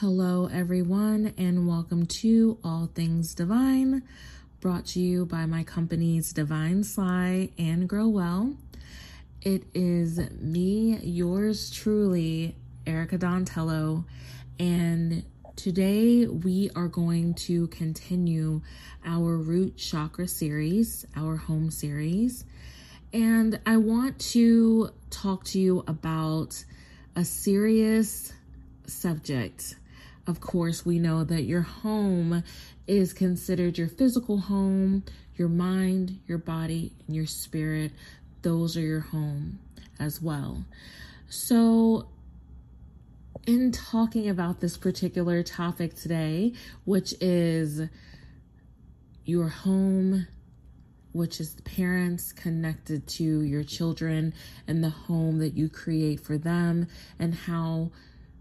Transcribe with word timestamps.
Hello, 0.00 0.48
everyone, 0.50 1.34
and 1.36 1.68
welcome 1.68 2.06
to 2.06 2.56
All 2.64 2.88
Things 2.94 3.34
Divine, 3.34 4.02
brought 4.58 4.86
to 4.86 4.98
you 4.98 5.26
by 5.26 5.44
my 5.44 5.62
companies 5.62 6.32
Divine 6.32 6.84
Sly 6.84 7.50
and 7.58 7.86
Grow 7.86 8.08
Well. 8.08 8.54
It 9.42 9.64
is 9.74 10.18
me, 10.40 10.96
yours 11.02 11.70
truly, 11.70 12.56
Erica 12.86 13.18
Dontello, 13.18 14.06
and 14.58 15.22
today 15.56 16.26
we 16.26 16.70
are 16.74 16.88
going 16.88 17.34
to 17.34 17.66
continue 17.66 18.62
our 19.04 19.36
root 19.36 19.76
chakra 19.76 20.28
series, 20.28 21.04
our 21.14 21.36
home 21.36 21.70
series. 21.70 22.46
And 23.12 23.60
I 23.66 23.76
want 23.76 24.18
to 24.30 24.92
talk 25.10 25.44
to 25.44 25.60
you 25.60 25.84
about 25.86 26.64
a 27.14 27.24
serious 27.26 28.32
subject 28.86 29.76
of 30.26 30.40
course, 30.40 30.84
we 30.84 30.98
know 30.98 31.24
that 31.24 31.42
your 31.42 31.62
home 31.62 32.42
is 32.86 33.12
considered 33.12 33.78
your 33.78 33.88
physical 33.88 34.38
home, 34.38 35.04
your 35.36 35.48
mind, 35.48 36.20
your 36.26 36.38
body, 36.38 36.92
and 37.06 37.16
your 37.16 37.26
spirit. 37.26 37.92
Those 38.42 38.76
are 38.76 38.80
your 38.80 39.00
home 39.00 39.58
as 39.98 40.20
well. 40.20 40.64
So, 41.28 42.08
in 43.46 43.72
talking 43.72 44.28
about 44.28 44.60
this 44.60 44.76
particular 44.76 45.42
topic 45.42 45.94
today, 45.94 46.52
which 46.84 47.14
is 47.20 47.88
your 49.24 49.48
home, 49.48 50.26
which 51.12 51.40
is 51.40 51.54
the 51.54 51.62
parents 51.62 52.32
connected 52.32 53.06
to 53.06 53.42
your 53.42 53.64
children 53.64 54.34
and 54.66 54.84
the 54.84 54.90
home 54.90 55.38
that 55.38 55.56
you 55.56 55.68
create 55.68 56.20
for 56.20 56.36
them, 56.38 56.86
and 57.18 57.34
how 57.34 57.90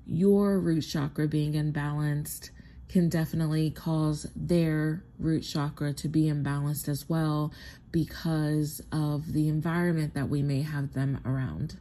your 0.09 0.59
root 0.59 0.81
chakra 0.81 1.27
being 1.27 1.54
imbalanced 1.54 2.50
can 2.88 3.08
definitely 3.08 3.70
cause 3.70 4.26
their 4.36 5.03
root 5.20 5.42
chakra 5.42 5.94
to 5.94 6.08
be 6.08 6.23
imbalanced 6.23 6.89
as 6.89 7.08
well 7.08 7.53
because 7.92 8.81
of 8.92 9.34
the 9.34 9.47
environment 9.47 10.16
that 10.16 10.28
we 10.28 10.42
may 10.42 10.64
have 10.64 10.94
them 10.94 11.19
around. 11.23 11.78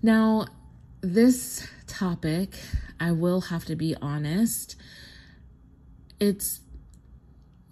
Now, 0.00 0.46
this 1.00 1.66
topic, 1.88 2.56
I 3.00 3.10
will 3.10 3.40
have 3.42 3.64
to 3.66 3.76
be 3.76 3.96
honest, 4.00 4.76
it's 6.20 6.60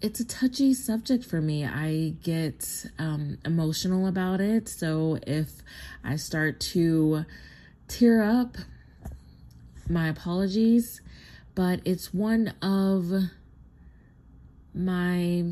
it's 0.01 0.19
a 0.19 0.25
touchy 0.25 0.73
subject 0.73 1.23
for 1.23 1.39
me. 1.41 1.63
I 1.63 2.15
get 2.23 2.87
um, 2.97 3.37
emotional 3.45 4.07
about 4.07 4.41
it. 4.41 4.67
So 4.67 5.19
if 5.27 5.61
I 6.03 6.15
start 6.15 6.59
to 6.71 7.25
tear 7.87 8.23
up, 8.23 8.57
my 9.91 10.07
apologies, 10.07 11.01
but 11.55 11.81
it's 11.85 12.13
one 12.13 12.53
of 12.61 13.11
my 14.73 15.43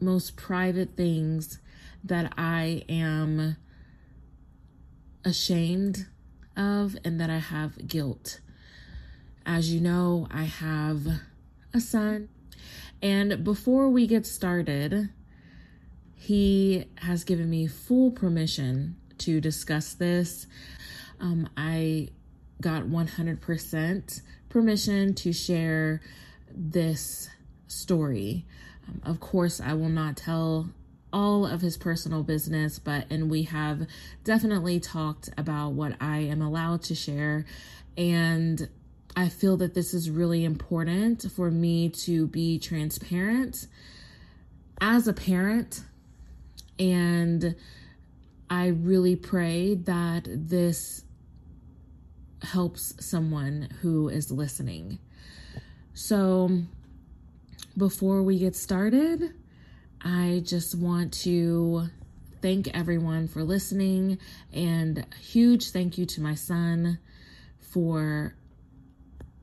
most 0.00 0.36
private 0.36 0.96
things 0.96 1.58
that 2.04 2.32
I 2.38 2.84
am 2.88 3.56
ashamed 5.24 6.06
of 6.56 6.96
and 7.04 7.20
that 7.20 7.30
I 7.30 7.38
have 7.38 7.86
guilt. 7.86 8.40
As 9.44 9.72
you 9.72 9.80
know, 9.80 10.26
I 10.30 10.44
have 10.44 11.06
a 11.74 11.80
son, 11.80 12.28
and 13.02 13.44
before 13.44 13.88
we 13.88 14.06
get 14.06 14.26
started, 14.26 15.10
he 16.14 16.86
has 16.96 17.24
given 17.24 17.48
me 17.48 17.66
full 17.66 18.10
permission 18.10 18.96
to 19.18 19.40
discuss 19.40 19.94
this. 19.94 20.46
Um, 21.20 21.48
I 21.56 22.08
got 22.60 22.84
100% 22.84 24.22
permission 24.48 25.14
to 25.14 25.32
share 25.32 26.00
this 26.54 27.28
story. 27.66 28.46
Um, 28.88 29.00
of 29.04 29.20
course, 29.20 29.60
I 29.60 29.74
will 29.74 29.88
not 29.88 30.16
tell 30.16 30.70
all 31.12 31.46
of 31.46 31.60
his 31.60 31.76
personal 31.76 32.22
business, 32.22 32.78
but 32.78 33.06
and 33.10 33.30
we 33.30 33.44
have 33.44 33.86
definitely 34.24 34.80
talked 34.80 35.30
about 35.38 35.72
what 35.72 35.94
I 36.00 36.18
am 36.18 36.42
allowed 36.42 36.82
to 36.84 36.94
share. 36.94 37.46
And 37.96 38.68
I 39.16 39.28
feel 39.28 39.56
that 39.58 39.74
this 39.74 39.94
is 39.94 40.10
really 40.10 40.44
important 40.44 41.30
for 41.32 41.50
me 41.50 41.88
to 41.90 42.26
be 42.26 42.58
transparent 42.58 43.66
as 44.80 45.08
a 45.08 45.12
parent. 45.12 45.82
And 46.78 47.56
I 48.50 48.68
really 48.68 49.16
pray 49.16 49.74
that 49.74 50.24
this 50.28 51.02
helps 52.42 52.94
someone 53.04 53.68
who 53.80 54.08
is 54.08 54.30
listening. 54.30 54.98
So, 55.94 56.62
before 57.76 58.22
we 58.22 58.38
get 58.38 58.56
started, 58.56 59.34
I 60.00 60.42
just 60.44 60.74
want 60.74 61.12
to 61.24 61.88
thank 62.40 62.68
everyone 62.76 63.26
for 63.26 63.42
listening 63.42 64.18
and 64.52 65.04
huge 65.20 65.70
thank 65.70 65.98
you 65.98 66.06
to 66.06 66.20
my 66.20 66.34
son 66.34 66.98
for 67.72 68.34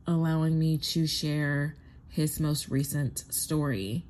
allowing 0.07 0.57
me 0.57 0.77
to 0.77 1.05
share 1.07 1.75
his 2.09 2.39
most 2.39 2.69
recent 2.69 3.25
story. 3.33 4.05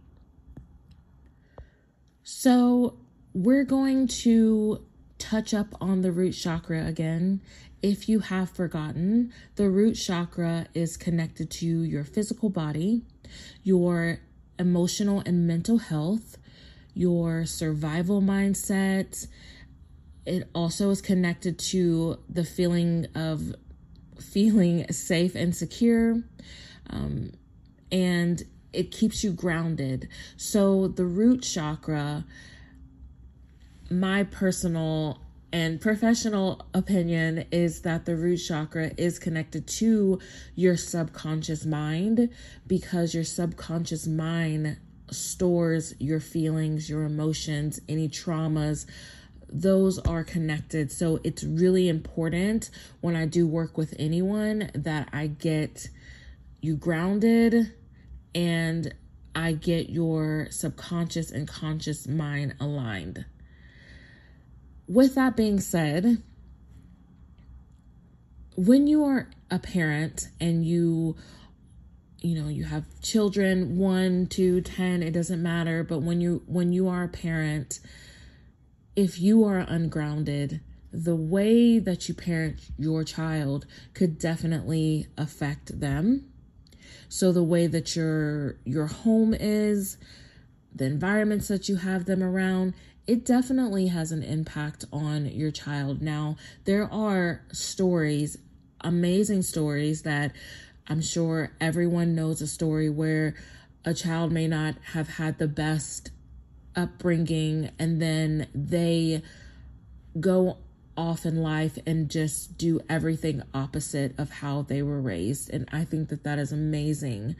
So, 2.24 2.98
we're 3.34 3.66
going 3.66 4.08
to 4.08 4.86
touch 5.30 5.54
up 5.54 5.68
on 5.82 6.02
the 6.02 6.12
root 6.12 6.34
chakra 6.34 6.86
again 6.86 7.42
if 7.86 8.10
you 8.10 8.20
have 8.20 8.50
forgotten, 8.50 9.32
the 9.58 9.70
root 9.70 9.94
chakra 9.94 10.66
is 10.74 10.98
connected 10.98 11.52
to 11.52 11.68
your 11.68 12.04
physical 12.04 12.50
body, 12.50 13.04
your 13.62 14.22
emotional 14.58 15.22
and 15.24 15.46
mental 15.46 15.78
health, 15.78 16.38
your 16.96 17.46
survival 17.46 18.24
mindset. 18.24 19.28
It 20.26 20.50
also 20.56 20.90
is 20.90 21.00
connected 21.00 21.60
to 21.60 22.18
the 22.28 22.44
feeling 22.44 23.06
of 23.14 23.54
feeling 24.20 24.92
safe 24.92 25.36
and 25.36 25.56
secure. 25.56 26.24
Um, 26.90 27.34
and 27.92 28.42
it 28.74 28.90
keeps 28.90 29.24
you 29.24 29.32
grounded. 29.32 30.10
So, 30.38 30.88
the 30.88 31.06
root 31.06 31.44
chakra, 31.44 32.26
my 33.90 34.24
personal 34.24 35.22
and 35.54 35.80
professional 35.80 36.66
opinion 36.74 37.46
is 37.52 37.82
that 37.82 38.06
the 38.06 38.16
root 38.16 38.38
chakra 38.38 38.92
is 38.98 39.20
connected 39.20 39.68
to 39.68 40.20
your 40.56 40.76
subconscious 40.76 41.66
mind 41.66 42.30
because 42.68 43.14
your 43.14 43.24
subconscious 43.24 44.06
mind 44.06 44.78
stores 45.12 45.94
your 46.00 46.20
feelings, 46.20 46.90
your 46.90 47.04
emotions, 47.04 47.80
any 47.88 48.10
traumas. 48.10 48.86
Those 49.48 50.00
are 50.00 50.24
connected. 50.24 50.92
So 50.92 51.20
it's 51.24 51.44
really 51.44 51.88
important 51.88 52.70
when 53.02 53.16
I 53.16 53.26
do 53.26 53.48
work 53.48 53.78
with 53.78 53.94
anyone 54.00 54.72
that 54.74 55.10
I 55.14 55.28
get 55.28 55.88
you 56.60 56.76
grounded 56.76 57.72
and 58.34 58.94
I 59.36 59.54
get 59.54 59.90
your 59.90 60.48
subconscious 60.50 61.32
and 61.32 61.48
conscious 61.48 62.08
mind 62.08 62.56
aligned 62.60 63.26
with 64.88 65.16
that 65.16 65.36
being 65.36 65.60
said, 65.60 66.22
when 68.56 68.88
you 68.88 69.04
are 69.04 69.30
a 69.52 69.60
parent 69.60 70.30
and 70.40 70.66
you 70.66 71.16
you 72.22 72.42
know 72.42 72.48
you 72.48 72.64
have 72.64 72.86
children 73.02 73.78
one 73.78 74.26
two 74.26 74.62
ten 74.62 75.04
it 75.04 75.12
doesn't 75.12 75.44
matter 75.44 75.84
but 75.84 76.00
when 76.00 76.22
you 76.22 76.42
when 76.48 76.72
you 76.72 76.88
are 76.88 77.04
a 77.04 77.08
parent 77.08 77.80
if 78.96 79.20
you 79.20 79.44
are 79.44 79.60
ungrounded 79.60 80.62
the 80.96 81.16
way 81.16 81.78
that 81.78 82.08
you 82.08 82.16
parent 82.16 82.60
your 82.78 83.04
child 83.04 83.66
could 83.94 84.18
definitely 84.18 85.08
affect 85.18 85.80
them. 85.80 86.26
So 87.10 87.32
the 87.32 87.44
way 87.44 87.68
that 87.68 87.96
your 87.96 88.58
your 88.64 88.88
home 88.88 89.34
is 89.34 89.98
the 90.74 90.86
environments 90.86 91.48
that 91.50 91.68
you 91.68 91.78
have 91.78 92.06
them 92.06 92.24
around 92.24 92.74
it 93.08 93.26
definitely 93.26 93.88
has 93.88 94.12
an 94.12 94.24
impact 94.24 94.86
on 94.92 95.28
your 95.28 95.52
child. 95.52 96.02
Now, 96.02 96.38
there 96.66 96.92
are 96.92 97.42
stories, 97.52 98.38
amazing 98.82 99.44
stories 99.44 100.02
that 100.04 100.32
I'm 100.88 101.02
sure 101.02 101.52
everyone 101.62 102.16
knows 102.16 102.42
a 102.42 102.48
story 102.48 102.90
where 102.90 103.36
a 103.84 103.94
child 103.94 104.32
may 104.32 104.48
not 104.48 104.76
have 104.94 105.10
had 105.10 105.38
the 105.38 105.48
best 105.48 106.12
upbringing 106.76 107.70
and 107.80 108.02
then 108.02 108.48
they 108.54 109.22
go 110.20 110.58
off 110.98 111.26
in 111.26 111.42
life 111.42 111.78
and 111.86 112.10
just 112.10 112.58
do 112.58 112.80
everything 112.90 113.44
opposite 113.54 114.18
of 114.18 114.30
how 114.30 114.62
they 114.62 114.82
were 114.82 115.02
raised. 115.02 115.50
And 115.50 115.68
I 115.72 115.84
think 115.84 116.10
that 116.10 116.24
that 116.24 116.40
is 116.40 116.52
amazing. 116.52 117.36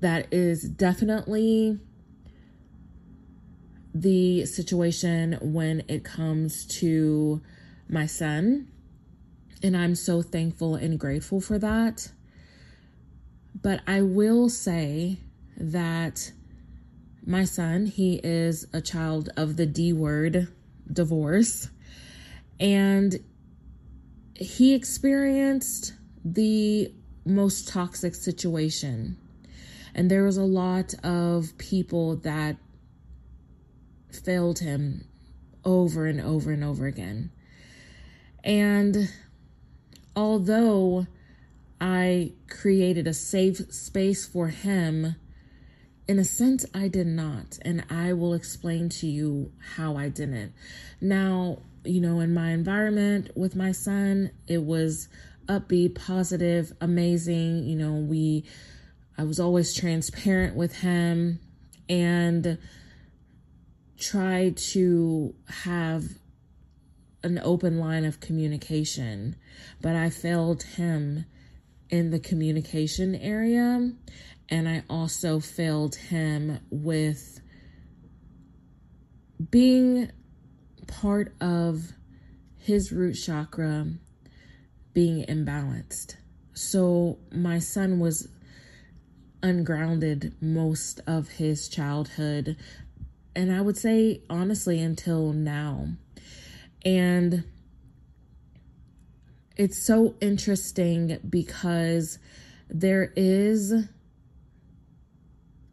That 0.00 0.32
is 0.32 0.62
definitely 0.62 1.78
the 3.94 4.44
situation 4.44 5.38
when 5.40 5.84
it 5.86 6.02
comes 6.02 6.66
to 6.66 7.40
my 7.88 8.06
son. 8.06 8.68
And 9.62 9.76
I'm 9.76 9.94
so 9.94 10.20
thankful 10.20 10.74
and 10.74 10.98
grateful 10.98 11.40
for 11.40 11.58
that. 11.60 12.10
But 13.62 13.80
I 13.86 14.02
will 14.02 14.48
say 14.48 15.18
that 15.56 16.32
my 17.24 17.44
son, 17.44 17.86
he 17.86 18.20
is 18.22 18.66
a 18.72 18.80
child 18.80 19.30
of 19.36 19.56
the 19.56 19.64
D 19.64 19.92
word, 19.92 20.48
divorce, 20.92 21.70
and 22.58 23.18
he 24.34 24.74
experienced 24.74 25.94
the 26.24 26.92
most 27.24 27.68
toxic 27.68 28.14
situation. 28.14 29.16
And 29.94 30.10
there 30.10 30.24
was 30.24 30.36
a 30.36 30.42
lot 30.42 30.92
of 31.04 31.56
people 31.56 32.16
that 32.16 32.56
failed 34.14 34.60
him 34.60 35.06
over 35.64 36.06
and 36.06 36.20
over 36.20 36.52
and 36.52 36.62
over 36.62 36.86
again. 36.86 37.30
And 38.42 39.10
although 40.14 41.06
I 41.80 42.32
created 42.48 43.06
a 43.06 43.14
safe 43.14 43.72
space 43.72 44.26
for 44.26 44.48
him, 44.48 45.16
in 46.06 46.18
a 46.18 46.24
sense, 46.24 46.66
I 46.74 46.88
did 46.88 47.06
not. 47.06 47.58
And 47.62 47.84
I 47.90 48.12
will 48.12 48.34
explain 48.34 48.88
to 48.90 49.06
you 49.06 49.52
how 49.76 49.96
I 49.96 50.08
didn't. 50.08 50.52
Now, 51.00 51.60
you 51.84 52.00
know, 52.00 52.20
in 52.20 52.34
my 52.34 52.50
environment 52.50 53.30
with 53.34 53.56
my 53.56 53.72
son, 53.72 54.30
it 54.46 54.62
was 54.62 55.08
upbeat, 55.46 55.94
positive, 55.94 56.72
amazing. 56.80 57.64
You 57.64 57.76
know, 57.76 57.94
we, 57.94 58.44
I 59.16 59.24
was 59.24 59.40
always 59.40 59.74
transparent 59.74 60.56
with 60.56 60.80
him 60.80 61.40
and 61.88 62.58
tried 63.98 64.56
to 64.56 65.34
have 65.64 66.04
an 67.22 67.40
open 67.42 67.78
line 67.78 68.04
of 68.04 68.20
communication, 68.20 69.36
but 69.80 69.96
I 69.96 70.10
failed 70.10 70.62
him 70.62 71.24
in 71.90 72.10
the 72.10 72.18
communication 72.18 73.14
area. 73.14 73.92
And 74.50 74.68
I 74.68 74.82
also 74.90 75.40
failed 75.40 75.94
him 75.94 76.60
with 76.70 77.40
being 79.50 80.10
part 80.86 81.34
of 81.40 81.92
his 82.58 82.92
root 82.92 83.14
chakra 83.14 83.86
being 84.92 85.24
imbalanced. 85.26 86.16
So 86.52 87.18
my 87.32 87.58
son 87.58 87.98
was 87.98 88.28
ungrounded 89.42 90.34
most 90.40 91.00
of 91.06 91.28
his 91.28 91.68
childhood. 91.68 92.56
And 93.36 93.52
I 93.52 93.60
would 93.60 93.76
say, 93.76 94.22
honestly, 94.30 94.80
until 94.80 95.32
now. 95.32 95.88
And 96.84 97.44
it's 99.56 99.86
so 99.86 100.14
interesting 100.20 101.18
because 101.28 102.18
there 102.68 103.12
is 103.16 103.72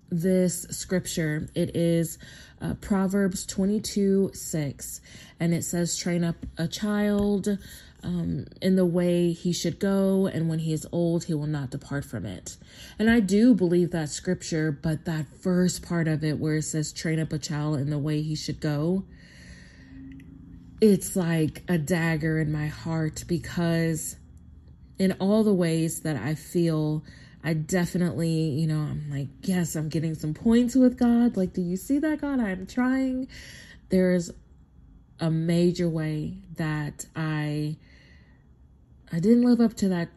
this 0.10 0.64
scripture. 0.70 1.50
It 1.56 1.76
is 1.76 2.18
uh, 2.62 2.76
Proverbs 2.76 3.46
22 3.46 4.32
6, 4.34 5.02
and 5.40 5.54
it 5.54 5.64
says, 5.64 5.98
Train 5.98 6.24
up 6.24 6.36
a 6.58 6.68
child 6.68 7.58
um, 8.04 8.46
in 8.62 8.76
the 8.76 8.86
way 8.86 9.32
he 9.32 9.54
should 9.54 9.80
go, 9.80 10.28
and 10.28 10.50
when 10.50 10.60
he 10.60 10.74
is 10.74 10.88
old, 10.92 11.26
he 11.26 11.34
will 11.34 11.48
not 11.48 11.70
depart 11.70 12.06
from 12.06 12.26
it. 12.26 12.58
And 12.98 13.10
I 13.10 13.20
do 13.20 13.54
believe 13.54 13.92
that 13.92 14.10
scripture, 14.10 14.72
but 14.72 15.06
that 15.06 15.28
first 15.42 15.84
part 15.84 16.08
of 16.08 16.24
it, 16.24 16.40
where 16.40 16.56
it 16.56 16.64
says, 16.64 16.92
Train 16.92 17.20
up 17.20 17.32
a 17.32 17.40
child 17.40 17.80
in 17.80 17.90
the 17.90 18.00
way 18.00 18.22
he 18.22 18.36
should 18.36 18.60
go, 18.60 19.06
it's 20.80 21.16
like 21.16 21.64
a 21.68 21.78
dagger 21.78 22.40
in 22.40 22.52
my 22.52 22.68
heart 22.68 23.24
because 23.28 24.16
in 24.98 25.12
all 25.20 25.44
the 25.44 25.54
ways 25.54 26.02
that 26.02 26.16
I 26.16 26.34
feel 26.34 27.04
I 27.44 27.54
definitely, 27.54 28.30
you 28.30 28.68
know, 28.68 28.80
I'm 28.80 29.10
like, 29.10 29.28
yes, 29.42 29.76
I'm 29.76 29.90
getting 29.90 30.14
some 30.14 30.34
points 30.34 30.76
with 30.76 30.98
God. 30.98 31.38
Like, 31.38 31.54
do 31.54 31.62
you 31.62 31.76
see 31.76 31.98
that, 32.00 32.22
God? 32.22 32.40
I'm 32.40 32.68
trying. 32.68 33.28
There's 33.90 34.32
a 35.20 35.32
major 35.32 35.90
way 35.90 36.38
that 36.58 37.06
I 37.16 37.78
I 39.14 39.20
didn't 39.20 39.44
live 39.44 39.60
up 39.60 39.74
to 39.76 39.90
that 39.90 40.10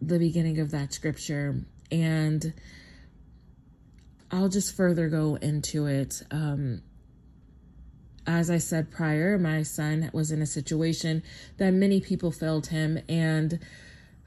the 0.00 0.18
beginning 0.18 0.58
of 0.58 0.70
that 0.70 0.94
scripture 0.94 1.62
and 1.92 2.54
I'll 4.30 4.48
just 4.48 4.74
further 4.74 5.08
go 5.08 5.34
into 5.36 5.86
it. 5.86 6.22
Um 6.30 6.82
as 8.26 8.50
I 8.50 8.58
said 8.58 8.90
prior, 8.90 9.38
my 9.38 9.62
son 9.62 10.10
was 10.12 10.30
in 10.30 10.40
a 10.40 10.46
situation 10.46 11.22
that 11.58 11.72
many 11.72 12.00
people 12.00 12.30
failed 12.30 12.68
him 12.68 12.98
and 13.08 13.58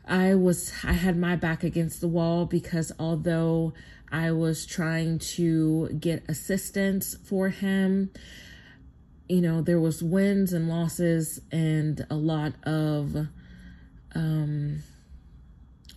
I 0.05 0.35
was 0.35 0.71
I 0.83 0.93
had 0.93 1.17
my 1.17 1.35
back 1.35 1.63
against 1.63 1.99
the 1.99 2.07
wall 2.07 2.45
because 2.45 2.91
although 2.99 3.73
I 4.11 4.31
was 4.31 4.67
trying 4.67 5.17
to 5.19 5.89
get 5.99 6.23
assistance 6.29 7.15
for 7.23 7.49
him, 7.49 8.11
you 9.27 9.41
know, 9.41 9.61
there 9.61 9.79
was 9.79 10.03
wins 10.03 10.53
and 10.53 10.69
losses 10.69 11.41
and 11.51 12.05
a 12.11 12.15
lot 12.15 12.53
of 12.63 13.27
um 14.15 14.83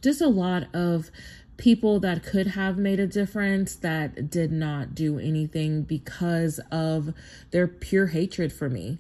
just 0.03 0.21
a 0.21 0.29
lot 0.29 0.75
of 0.75 1.11
people 1.57 2.01
that 2.01 2.23
could 2.23 2.49
have 2.49 2.77
made 2.77 3.01
a 3.01 3.07
difference 3.07 3.75
that 3.77 4.31
did 4.31 4.53
not 4.53 4.95
do 4.95 5.19
anything 5.19 5.83
because 5.83 6.61
of 6.71 7.15
their 7.51 7.67
pure 7.67 8.09
hatred 8.09 8.53
for 8.53 8.69
me. 8.69 8.99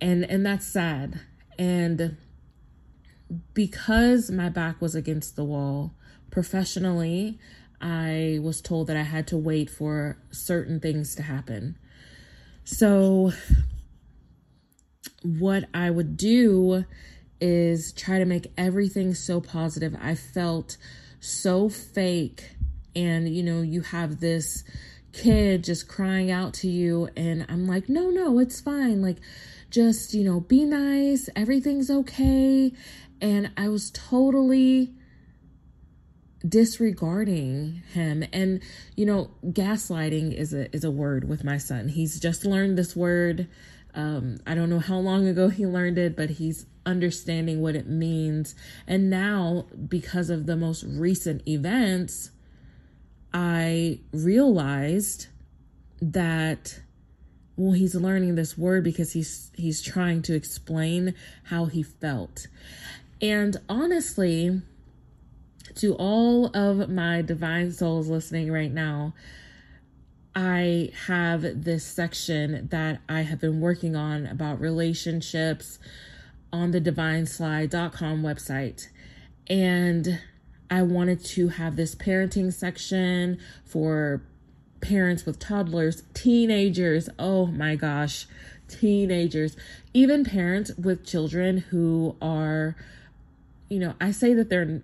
And 0.00 0.24
and 0.24 0.44
that's 0.44 0.66
sad. 0.66 1.20
And 1.58 2.16
because 3.54 4.30
my 4.30 4.48
back 4.48 4.80
was 4.80 4.94
against 4.94 5.36
the 5.36 5.44
wall 5.44 5.94
professionally, 6.30 7.38
I 7.80 8.38
was 8.42 8.60
told 8.60 8.86
that 8.86 8.96
I 8.96 9.02
had 9.02 9.26
to 9.28 9.36
wait 9.36 9.68
for 9.68 10.16
certain 10.30 10.80
things 10.80 11.14
to 11.16 11.22
happen. 11.22 11.78
So, 12.64 13.32
what 15.22 15.64
I 15.74 15.90
would 15.90 16.16
do 16.16 16.84
is 17.42 17.92
try 17.92 18.18
to 18.18 18.24
make 18.24 18.52
everything 18.56 19.14
so 19.14 19.40
positive. 19.40 19.96
I 20.00 20.14
felt 20.14 20.76
so 21.20 21.68
fake. 21.68 22.50
And, 22.96 23.28
you 23.28 23.42
know, 23.42 23.60
you 23.60 23.80
have 23.82 24.20
this 24.20 24.64
kid 25.12 25.64
just 25.64 25.88
crying 25.88 26.30
out 26.30 26.54
to 26.54 26.68
you, 26.68 27.08
and 27.16 27.44
I'm 27.48 27.66
like, 27.66 27.88
no, 27.88 28.08
no, 28.10 28.38
it's 28.38 28.60
fine. 28.60 29.02
Like, 29.02 29.18
just, 29.70 30.14
you 30.14 30.24
know, 30.24 30.40
be 30.40 30.64
nice. 30.64 31.28
Everything's 31.34 31.90
okay 31.90 32.72
and 33.22 33.52
I 33.56 33.68
was 33.68 33.90
totally 33.92 34.92
disregarding 36.46 37.82
him 37.94 38.24
and 38.32 38.60
you 38.96 39.06
know 39.06 39.30
gaslighting 39.46 40.34
is 40.34 40.52
a 40.52 40.74
is 40.74 40.82
a 40.82 40.90
word 40.90 41.28
with 41.28 41.44
my 41.44 41.56
son 41.56 41.86
he's 41.86 42.18
just 42.18 42.44
learned 42.44 42.76
this 42.76 42.96
word 42.96 43.48
um 43.94 44.38
i 44.46 44.54
don't 44.54 44.70
know 44.70 44.78
how 44.78 44.96
long 44.96 45.26
ago 45.26 45.48
he 45.48 45.66
learned 45.66 45.98
it 45.98 46.16
but 46.16 46.30
he's 46.30 46.66
understanding 46.84 47.60
what 47.60 47.76
it 47.76 47.86
means. 47.86 48.56
And 48.88 49.08
now 49.08 49.66
because 49.88 50.30
of 50.30 50.46
the 50.46 50.56
most 50.56 50.84
recent 50.84 51.46
events 51.46 52.30
i 53.32 53.98
realized 54.12 55.26
that 56.00 56.80
well 57.56 57.72
he's 57.72 57.94
learning 57.94 58.34
this 58.34 58.58
word 58.58 58.84
because 58.84 59.12
he's 59.12 59.50
he's 59.54 59.80
trying 59.80 60.22
to 60.22 60.34
explain 60.34 61.14
how 61.44 61.66
he 61.66 61.82
felt. 61.82 62.46
And 63.20 63.56
honestly, 63.68 64.60
to 65.76 65.94
all 65.94 66.46
of 66.56 66.88
my 66.90 67.22
divine 67.22 67.70
souls 67.70 68.08
listening 68.08 68.50
right 68.50 68.72
now, 68.72 69.14
I 70.34 70.90
have 71.06 71.64
this 71.64 71.84
section 71.84 72.68
that 72.70 73.00
I 73.08 73.22
have 73.22 73.40
been 73.40 73.60
working 73.60 73.94
on 73.94 74.26
about 74.26 74.60
relationships 74.60 75.78
on 76.52 76.70
the 76.70 76.80
divinesly.com 76.80 78.22
website. 78.22 78.88
And 79.48 80.20
I 80.70 80.82
wanted 80.82 81.22
to 81.24 81.48
have 81.48 81.76
this 81.76 81.94
parenting 81.94 82.52
section 82.52 83.38
for 83.64 84.22
parents 84.80 85.26
with 85.26 85.38
toddlers, 85.38 86.02
teenagers. 86.14 87.08
Oh 87.18 87.46
my 87.46 87.76
gosh, 87.76 88.26
teenagers, 88.68 89.56
even 89.92 90.24
parents 90.24 90.72
with 90.78 91.04
children 91.04 91.58
who 91.58 92.16
are 92.22 92.74
you 93.68 93.78
know, 93.78 93.94
I 93.98 94.10
say 94.10 94.34
that 94.34 94.50
they're 94.50 94.82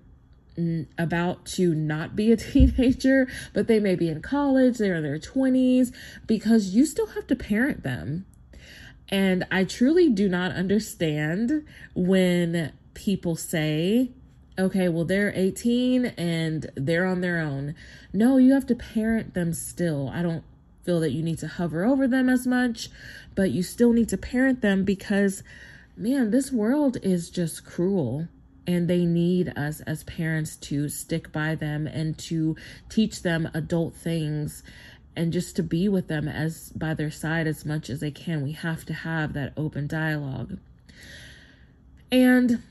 about 0.96 1.46
to 1.46 1.74
not 1.74 2.16
be 2.16 2.32
a 2.32 2.36
teenager, 2.36 3.28
but 3.52 3.66
they 3.66 3.80
may 3.80 3.94
be 3.94 4.08
in 4.08 4.22
college, 4.22 4.78
they're 4.78 4.96
in 4.96 5.02
their 5.02 5.18
20s, 5.18 5.94
because 6.26 6.74
you 6.74 6.84
still 6.86 7.08
have 7.08 7.26
to 7.26 7.36
parent 7.36 7.82
them. 7.82 8.26
And 9.08 9.46
I 9.50 9.64
truly 9.64 10.10
do 10.10 10.28
not 10.28 10.52
understand 10.52 11.64
when 11.94 12.72
people 12.94 13.36
say, 13.36 14.10
okay, 14.58 14.88
well, 14.88 15.04
they're 15.04 15.32
18 15.34 16.06
and 16.06 16.70
they're 16.74 17.06
on 17.06 17.20
their 17.20 17.38
own. 17.38 17.74
No, 18.12 18.36
you 18.36 18.52
have 18.52 18.66
to 18.66 18.74
parent 18.74 19.34
them 19.34 19.54
still. 19.54 20.10
I 20.12 20.22
don't 20.22 20.44
feel 20.84 21.00
that 21.00 21.12
you 21.12 21.22
need 21.22 21.38
to 21.38 21.48
hover 21.48 21.84
over 21.84 22.06
them 22.08 22.28
as 22.28 22.46
much, 22.46 22.90
but 23.34 23.50
you 23.50 23.62
still 23.62 23.92
need 23.92 24.08
to 24.10 24.18
parent 24.18 24.60
them 24.60 24.84
because, 24.84 25.42
man, 25.96 26.30
this 26.30 26.50
world 26.50 26.98
is 27.02 27.30
just 27.30 27.64
cruel 27.64 28.28
and 28.68 28.86
they 28.86 29.06
need 29.06 29.50
us 29.56 29.80
as 29.80 30.04
parents 30.04 30.54
to 30.54 30.90
stick 30.90 31.32
by 31.32 31.54
them 31.54 31.86
and 31.86 32.18
to 32.18 32.54
teach 32.90 33.22
them 33.22 33.48
adult 33.54 33.94
things 33.94 34.62
and 35.16 35.32
just 35.32 35.56
to 35.56 35.62
be 35.62 35.88
with 35.88 36.08
them 36.08 36.28
as 36.28 36.68
by 36.76 36.92
their 36.92 37.10
side 37.10 37.46
as 37.46 37.64
much 37.64 37.88
as 37.88 38.00
they 38.00 38.10
can. 38.10 38.42
We 38.42 38.52
have 38.52 38.84
to 38.84 38.92
have 38.92 39.32
that 39.32 39.54
open 39.56 39.86
dialogue. 39.86 40.58
And 42.12 42.62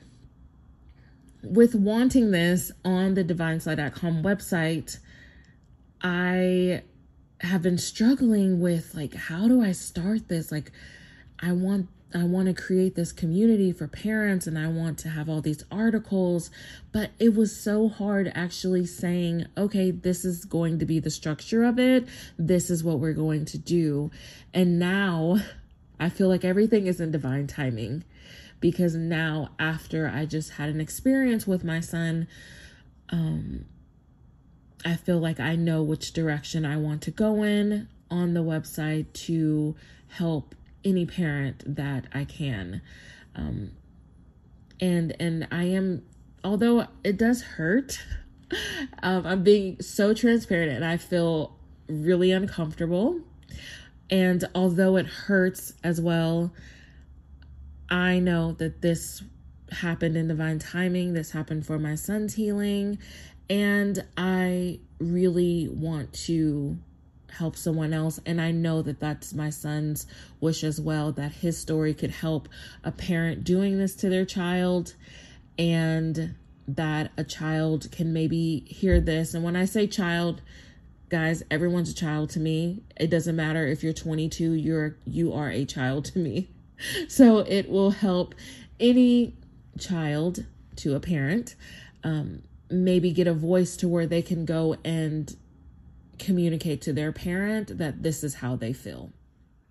with 1.42 1.74
wanting 1.74 2.30
this 2.30 2.72
on 2.86 3.16
the 3.16 3.24
divinesly.com 3.24 4.22
website, 4.22 5.00
I 6.00 6.84
have 7.42 7.64
been 7.64 7.80
struggling 7.80 8.60
with 8.62 8.94
like 8.94 9.16
how 9.16 9.48
do 9.48 9.64
I 9.64 9.72
start 9.72 10.28
this? 10.28 10.52
Like 10.52 10.72
I 11.40 11.54
want 11.54 11.90
I 12.14 12.24
want 12.24 12.48
to 12.48 12.54
create 12.54 12.96
this 12.96 13.12
community 13.12 13.74
for 13.74 13.88
parents 13.88 14.48
and 14.48 14.58
I 14.58 14.68
want 14.68 14.98
to 15.00 15.10
have 15.10 15.30
all 15.30 15.42
these 15.42 15.66
articles, 15.70 16.50
but 16.94 17.12
it 17.20 17.36
was 17.36 17.56
so 17.56 17.90
hard 17.90 18.32
actually 18.34 18.86
saying, 18.86 19.46
okay, 19.58 19.92
this 19.92 20.24
is 20.24 20.46
going 20.46 20.80
to 20.80 20.86
be 20.86 21.00
the 21.00 21.10
structure 21.10 21.66
of 21.66 21.78
it. 21.78 22.08
This 22.38 22.70
is 22.70 22.84
what 22.84 23.00
we're 23.00 23.14
going 23.14 23.44
to 23.46 23.58
do. 23.58 24.10
And 24.54 24.80
now 24.80 25.40
I 26.00 26.10
feel 26.10 26.30
like 26.30 26.46
everything 26.46 26.88
is 26.88 27.02
in 27.02 27.12
divine 27.12 27.46
timing 27.46 28.06
because 28.62 28.96
now 28.96 29.50
after 29.60 30.08
I 30.08 30.26
just 30.26 30.52
had 30.52 30.70
an 30.70 30.80
experience 30.80 31.46
with 31.46 31.64
my 31.64 31.82
son, 31.82 32.28
um 33.10 33.66
I 34.86 34.96
feel 34.96 35.20
like 35.20 35.40
I 35.40 35.56
know 35.56 35.84
which 35.84 36.14
direction 36.14 36.66
I 36.66 36.78
want 36.78 37.02
to 37.04 37.12
go 37.12 37.44
in 37.44 37.90
on 38.10 38.34
the 38.34 38.44
website 38.44 39.12
to 39.26 39.76
help 40.08 40.56
any 40.84 41.06
parent 41.06 41.76
that 41.76 42.06
I 42.14 42.26
can. 42.26 42.82
Um, 43.36 43.72
and 44.80 45.16
and 45.20 45.48
I 45.52 45.64
am 45.66 46.04
although 46.44 46.88
it 47.04 47.18
does 47.18 47.42
hurt, 47.42 48.00
um, 49.04 49.26
I'm 49.26 49.44
being 49.44 49.82
so 49.82 50.14
transparent 50.14 50.72
and 50.72 50.86
I 50.86 50.98
feel 50.98 51.58
really 51.88 52.32
uncomfortable. 52.32 53.20
And 54.10 54.44
although 54.56 54.96
it 54.96 55.06
hurts 55.06 55.74
as 55.84 56.00
well, 56.00 56.54
I 57.90 58.20
know 58.20 58.54
that 58.54 58.82
this 58.82 59.24
happened 59.72 60.16
in 60.16 60.30
divine 60.30 60.60
timing. 60.60 61.14
This 61.14 61.32
happened 61.32 61.66
for 61.66 61.78
my 61.78 61.96
son's 61.96 62.34
healing. 62.34 63.00
And 63.50 64.04
I 64.16 64.80
really 65.00 65.68
want 65.70 66.14
to 66.14 66.78
help 67.38 67.56
someone 67.56 67.94
else. 67.94 68.20
And 68.26 68.42
I 68.42 68.52
know 68.52 68.82
that 68.82 69.00
that's 69.00 69.34
my 69.34 69.50
son's 69.50 70.08
wish 70.40 70.64
as 70.64 70.80
well 70.80 71.12
that 71.14 71.32
his 71.32 71.58
story 71.58 71.94
could 71.94 72.12
help 72.12 72.50
a 72.84 72.92
parent 72.92 73.44
doing 73.44 73.78
this 73.78 73.96
to 73.96 74.10
their 74.10 74.26
child 74.26 74.96
and 75.58 76.36
that 76.68 77.12
a 77.18 77.24
child 77.24 77.92
can 77.92 78.14
maybe 78.14 78.62
hear 78.68 79.00
this. 79.00 79.34
And 79.34 79.44
when 79.44 79.56
I 79.56 79.66
say 79.66 79.88
child, 79.88 80.42
guys, 81.10 81.44
everyone's 81.50 81.92
a 81.92 81.96
child 81.96 82.30
to 82.32 82.40
me. 82.40 82.84
It 83.00 83.10
doesn't 83.10 83.36
matter 83.36 83.66
if 83.68 83.84
you're 83.84 83.94
22, 83.94 84.54
you're 84.54 84.98
you 85.06 85.34
are 85.34 85.50
a 85.50 85.66
child 85.66 86.06
to 86.06 86.20
me. 86.20 86.50
So 87.08 87.40
it 87.40 87.72
will 87.72 87.90
help 87.90 88.36
any 88.80 89.34
child 89.80 90.46
to 90.76 90.94
a 90.94 91.00
parent 91.00 91.56
um, 92.04 92.44
maybe 92.70 93.12
get 93.12 93.28
a 93.28 93.34
voice 93.34 93.78
to 93.78 93.88
where 93.88 94.06
they 94.06 94.22
can 94.22 94.46
go 94.46 94.78
and 94.84 95.36
communicate 96.20 96.82
to 96.82 96.94
their 96.94 97.12
parent 97.12 97.78
that 97.78 98.04
this 98.04 98.24
is 98.24 98.36
how 98.36 98.56
they 98.56 98.74
feel. 98.74 99.12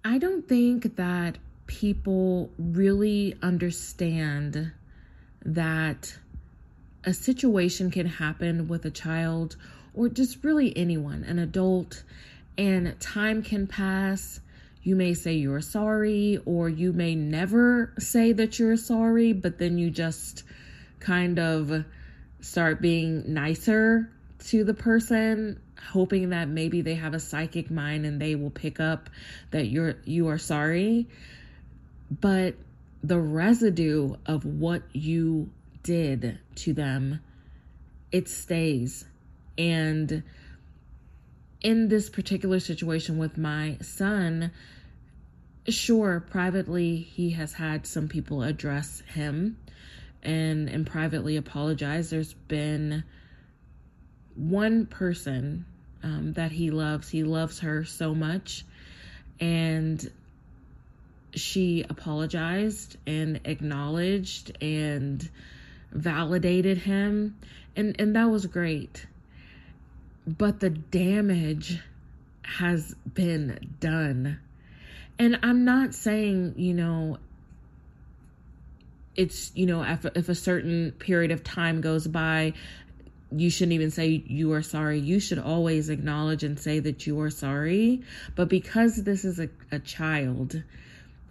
I 0.04 0.18
don't 0.18 0.48
think 0.48 0.96
that 0.96 1.38
people 1.66 2.50
really 2.58 3.34
understand 3.42 4.72
that 5.44 6.16
a 7.04 7.12
situation 7.12 7.90
can 7.90 8.06
happen 8.06 8.68
with 8.68 8.84
a 8.84 8.90
child 8.90 9.56
or 9.94 10.08
just 10.08 10.44
really 10.44 10.76
anyone, 10.76 11.24
an 11.24 11.38
adult, 11.38 12.02
and 12.58 12.98
time 13.00 13.42
can 13.42 13.66
pass. 13.66 14.40
You 14.82 14.94
may 14.94 15.14
say 15.14 15.34
you're 15.34 15.60
sorry, 15.60 16.38
or 16.44 16.68
you 16.68 16.92
may 16.92 17.14
never 17.14 17.92
say 17.98 18.32
that 18.32 18.58
you're 18.58 18.76
sorry, 18.76 19.32
but 19.32 19.58
then 19.58 19.78
you 19.78 19.90
just 19.90 20.44
kind 21.00 21.38
of 21.38 21.84
start 22.40 22.80
being 22.80 23.32
nicer 23.32 24.10
to 24.46 24.64
the 24.64 24.74
person 24.74 25.60
hoping 25.90 26.30
that 26.30 26.48
maybe 26.48 26.80
they 26.80 26.94
have 26.94 27.14
a 27.14 27.20
psychic 27.20 27.70
mind 27.70 28.06
and 28.06 28.20
they 28.20 28.34
will 28.34 28.50
pick 28.50 28.80
up 28.80 29.10
that 29.50 29.66
you're 29.66 29.96
you 30.04 30.28
are 30.28 30.38
sorry. 30.38 31.08
But 32.10 32.54
the 33.02 33.18
residue 33.18 34.16
of 34.26 34.44
what 34.44 34.82
you 34.92 35.50
did 35.82 36.38
to 36.56 36.72
them 36.72 37.20
it 38.12 38.28
stays. 38.28 39.04
And 39.58 40.22
in 41.60 41.88
this 41.88 42.08
particular 42.10 42.60
situation 42.60 43.18
with 43.18 43.36
my 43.36 43.76
son 43.80 44.50
sure 45.68 46.20
privately 46.20 46.96
he 46.96 47.30
has 47.30 47.54
had 47.54 47.86
some 47.86 48.06
people 48.08 48.42
address 48.42 49.02
him 49.12 49.56
and 50.22 50.68
and 50.68 50.86
privately 50.86 51.36
apologize. 51.36 52.10
There's 52.10 52.34
been 52.34 53.04
one 54.36 54.86
person 54.86 55.64
um, 56.02 56.32
that 56.34 56.52
he 56.52 56.70
loves. 56.70 57.08
He 57.08 57.24
loves 57.24 57.60
her 57.60 57.84
so 57.84 58.14
much. 58.14 58.64
And 59.40 60.10
she 61.34 61.84
apologized 61.88 62.96
and 63.06 63.40
acknowledged 63.44 64.56
and 64.62 65.28
validated 65.92 66.78
him. 66.78 67.36
And, 67.74 67.96
and 67.98 68.16
that 68.16 68.30
was 68.30 68.46
great. 68.46 69.06
But 70.26 70.60
the 70.60 70.70
damage 70.70 71.78
has 72.42 72.94
been 73.14 73.74
done. 73.80 74.38
And 75.18 75.38
I'm 75.42 75.64
not 75.64 75.94
saying, 75.94 76.54
you 76.56 76.74
know, 76.74 77.18
it's, 79.16 79.50
you 79.54 79.66
know, 79.66 79.82
if, 79.82 80.04
if 80.14 80.28
a 80.28 80.34
certain 80.34 80.92
period 80.92 81.30
of 81.30 81.42
time 81.42 81.80
goes 81.80 82.06
by, 82.06 82.52
you 83.32 83.50
shouldn't 83.50 83.72
even 83.72 83.90
say 83.90 84.22
you 84.26 84.52
are 84.52 84.62
sorry. 84.62 85.00
You 85.00 85.18
should 85.18 85.38
always 85.38 85.88
acknowledge 85.88 86.44
and 86.44 86.58
say 86.58 86.78
that 86.80 87.06
you 87.06 87.20
are 87.20 87.30
sorry. 87.30 88.02
But 88.34 88.48
because 88.48 89.02
this 89.02 89.24
is 89.24 89.40
a, 89.40 89.48
a 89.72 89.78
child, 89.78 90.62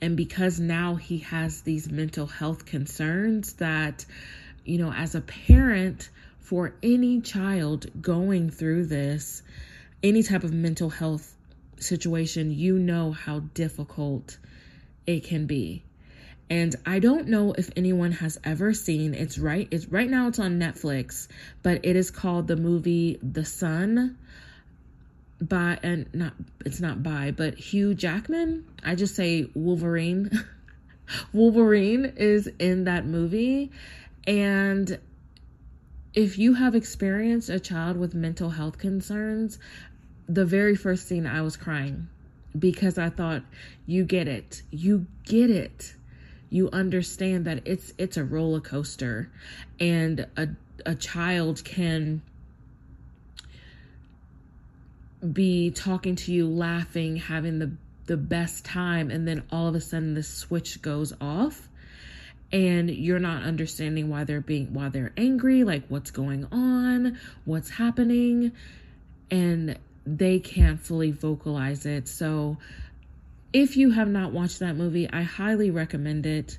and 0.01 0.17
because 0.17 0.59
now 0.59 0.95
he 0.95 1.19
has 1.19 1.61
these 1.61 1.89
mental 1.89 2.27
health 2.27 2.65
concerns, 2.65 3.53
that, 3.53 4.05
you 4.65 4.77
know, 4.77 4.91
as 4.91 5.15
a 5.15 5.21
parent, 5.21 6.09
for 6.39 6.75
any 6.83 7.21
child 7.21 7.87
going 8.01 8.51
through 8.51 8.85
this, 8.85 9.41
any 10.03 10.21
type 10.21 10.43
of 10.43 10.53
mental 10.53 10.89
health 10.89 11.33
situation, 11.79 12.51
you 12.51 12.77
know 12.77 13.11
how 13.11 13.39
difficult 13.39 14.37
it 15.07 15.23
can 15.23 15.45
be 15.47 15.84
and 16.49 16.75
I 16.85 16.99
don't 16.99 17.27
know 17.27 17.53
if 17.53 17.71
anyone 17.75 18.11
has 18.13 18.39
ever 18.43 18.73
seen 18.73 19.13
it's 19.13 19.37
right 19.37 19.67
it's 19.71 19.87
right 19.87 20.09
now 20.09 20.27
it's 20.27 20.39
on 20.39 20.59
Netflix 20.59 21.27
but 21.63 21.81
it 21.83 21.95
is 21.95 22.11
called 22.11 22.47
the 22.47 22.55
movie 22.55 23.19
The 23.21 23.45
Son 23.45 24.17
by 25.41 25.77
and 25.83 26.07
not 26.13 26.33
it's 26.65 26.79
not 26.79 27.03
by 27.03 27.31
but 27.31 27.55
Hugh 27.55 27.93
Jackman. 27.93 28.65
I 28.83 28.95
just 28.95 29.15
say 29.15 29.49
Wolverine. 29.53 30.31
Wolverine 31.33 32.13
is 32.17 32.47
in 32.59 32.85
that 32.85 33.05
movie. 33.05 33.71
And 34.25 34.99
if 36.13 36.37
you 36.37 36.53
have 36.53 36.75
experienced 36.75 37.49
a 37.49 37.59
child 37.59 37.97
with 37.97 38.13
mental 38.13 38.49
health 38.49 38.77
concerns 38.77 39.59
the 40.27 40.45
very 40.45 40.75
first 40.75 41.07
scene 41.07 41.27
I 41.27 41.41
was 41.41 41.55
crying 41.57 42.07
because 42.57 42.97
I 42.97 43.09
thought 43.09 43.43
you 43.85 44.03
get 44.05 44.27
it. 44.27 44.63
You 44.71 45.05
get 45.25 45.51
it 45.51 45.93
you 46.49 46.69
understand 46.71 47.45
that 47.45 47.61
it's 47.65 47.93
it's 47.97 48.17
a 48.17 48.23
roller 48.23 48.61
coaster. 48.61 49.29
And 49.79 50.27
a 50.37 50.49
a 50.85 50.95
child 50.95 51.63
can 51.63 52.21
be 55.33 55.71
talking 55.71 56.15
to 56.15 56.31
you 56.31 56.47
laughing 56.47 57.15
having 57.15 57.59
the 57.59 57.71
the 58.05 58.17
best 58.17 58.63
time 58.63 59.09
and 59.09 59.27
then 59.27 59.41
all 59.51 59.67
of 59.67 59.73
a 59.73 59.81
sudden 59.81 60.13
the 60.13 60.23
switch 60.23 60.81
goes 60.81 61.13
off. 61.19 61.67
And 62.51 62.89
you're 62.89 63.19
not 63.19 63.43
understanding 63.43 64.09
why 64.09 64.23
they're 64.23 64.39
being 64.39 64.73
why 64.73 64.89
they're 64.89 65.13
angry 65.17 65.63
like 65.63 65.85
what's 65.87 66.11
going 66.11 66.45
on 66.51 67.17
what's 67.45 67.69
happening. 67.69 68.51
And 69.31 69.77
they 70.05 70.39
can't 70.39 70.79
fully 70.79 71.11
vocalize 71.11 71.85
it. 71.85 72.07
So 72.07 72.57
if 73.53 73.77
you 73.77 73.91
have 73.91 74.09
not 74.09 74.31
watched 74.31 74.59
that 74.59 74.75
movie, 74.75 75.09
I 75.11 75.21
highly 75.23 75.71
recommend 75.71 76.25
it 76.25 76.57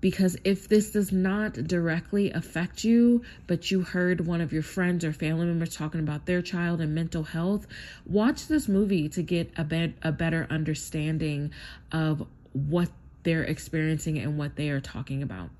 because 0.00 0.36
if 0.44 0.68
this 0.68 0.90
does 0.90 1.10
not 1.10 1.54
directly 1.54 2.30
affect 2.30 2.84
you, 2.84 3.22
but 3.46 3.70
you 3.70 3.80
heard 3.80 4.26
one 4.26 4.40
of 4.40 4.52
your 4.52 4.62
friends 4.62 5.04
or 5.04 5.12
family 5.12 5.46
members 5.46 5.74
talking 5.74 6.00
about 6.00 6.26
their 6.26 6.42
child 6.42 6.80
and 6.80 6.94
mental 6.94 7.22
health, 7.22 7.66
watch 8.04 8.46
this 8.46 8.68
movie 8.68 9.08
to 9.08 9.22
get 9.22 9.50
a, 9.56 9.92
a 10.02 10.12
better 10.12 10.46
understanding 10.50 11.50
of 11.90 12.26
what 12.52 12.90
they're 13.22 13.44
experiencing 13.44 14.18
and 14.18 14.38
what 14.38 14.56
they 14.56 14.68
are 14.70 14.80
talking 14.80 15.22
about. 15.22 15.50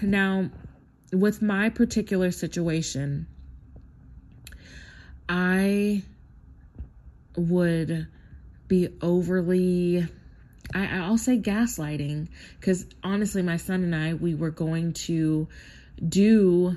Now, 0.00 0.50
with 1.12 1.42
my 1.42 1.68
particular 1.70 2.30
situation, 2.30 3.26
I 5.28 6.02
would 7.36 8.06
be 8.68 8.88
overly 9.00 10.06
I, 10.74 10.98
I'll 10.98 11.18
say 11.18 11.38
gaslighting 11.38 12.28
because 12.58 12.86
honestly, 13.02 13.42
my 13.42 13.56
son 13.56 13.84
and 13.84 13.94
I, 13.94 14.14
we 14.14 14.34
were 14.34 14.50
going 14.50 14.94
to 14.94 15.48
do 16.06 16.76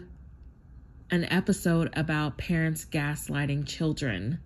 an 1.12 1.26
episode 1.26 1.92
about 1.94 2.38
parents 2.38 2.86
gaslighting 2.86 3.66
children. 3.66 4.40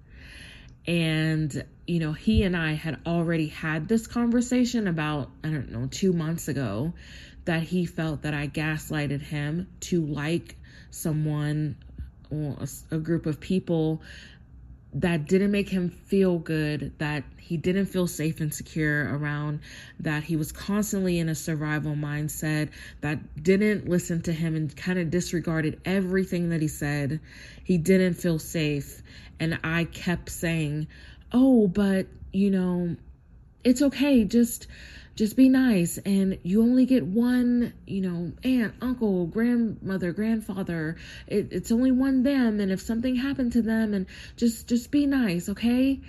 And, 0.88 1.63
you 1.88 2.00
know, 2.00 2.13
he 2.13 2.43
and 2.43 2.55
I 2.55 2.73
had 2.73 3.00
already 3.05 3.47
had 3.47 3.88
this 3.88 4.07
conversation 4.07 4.88
about, 4.88 5.29
I 5.43 5.50
don't 5.50 5.71
know, 5.71 5.88
two 5.88 6.13
months 6.13 6.47
ago 6.47 6.93
that 7.45 7.63
he 7.63 7.85
felt 7.85 8.21
that 8.21 8.33
I 8.33 8.47
gaslighted 8.47 9.21
him 9.21 9.67
to 9.81 10.05
like 10.05 10.55
someone 10.89 11.75
or 12.29 12.57
a, 12.59 12.95
a 12.95 12.97
group 12.97 13.25
of 13.25 13.39
people 13.39 14.01
that 14.95 15.27
didn't 15.27 15.51
make 15.51 15.69
him 15.69 15.89
feel 15.89 16.38
good, 16.38 16.93
that 17.00 17.23
he 17.38 17.57
didn't 17.57 17.88
feel 17.88 18.07
safe 18.07 18.39
and 18.39 18.53
secure 18.53 19.15
around, 19.17 19.59
that 20.00 20.23
he 20.23 20.35
was 20.35 20.51
constantly 20.51 21.19
in 21.19 21.29
a 21.29 21.35
survival 21.35 21.95
mindset, 21.95 22.69
that 23.01 23.43
didn't 23.43 23.89
listen 23.89 24.21
to 24.21 24.31
him 24.31 24.55
and 24.55 24.75
kind 24.75 25.00
of 25.00 25.09
disregarded 25.09 25.79
everything 25.83 26.50
that 26.50 26.62
he 26.62 26.67
said. 26.67 27.19
He 27.63 27.77
didn't 27.77 28.13
feel 28.13 28.39
safe. 28.39 29.01
And 29.39 29.59
I 29.63 29.85
kept 29.85 30.29
saying, 30.29 30.88
Oh, 31.31 31.67
but 31.67 32.05
you 32.31 32.51
know, 32.51 32.95
it's 33.63 33.81
okay. 33.81 34.23
Just 34.23 34.67
just 35.15 35.36
be 35.36 35.48
nice 35.48 36.00
and 36.00 36.39
you 36.43 36.63
only 36.63 36.86
get 36.86 37.05
one 37.05 37.74
you 37.86 38.01
know 38.01 38.32
aunt 38.43 38.74
uncle 38.82 39.27
grandmother 39.27 40.12
grandfather. 40.12 40.98
It, 41.27 41.50
it's 41.51 41.72
only 41.72 41.91
one 41.91 42.24
them 42.24 42.60
and 42.60 42.72
if 42.72 42.82
something 42.82 43.15
happened 43.15 43.53
to 43.53 43.62
them 43.62 43.93
and 43.93 44.08
just 44.38 44.67
just 44.67 44.91
be 44.91 45.05
nice 45.05 45.50
okay? 45.50 46.01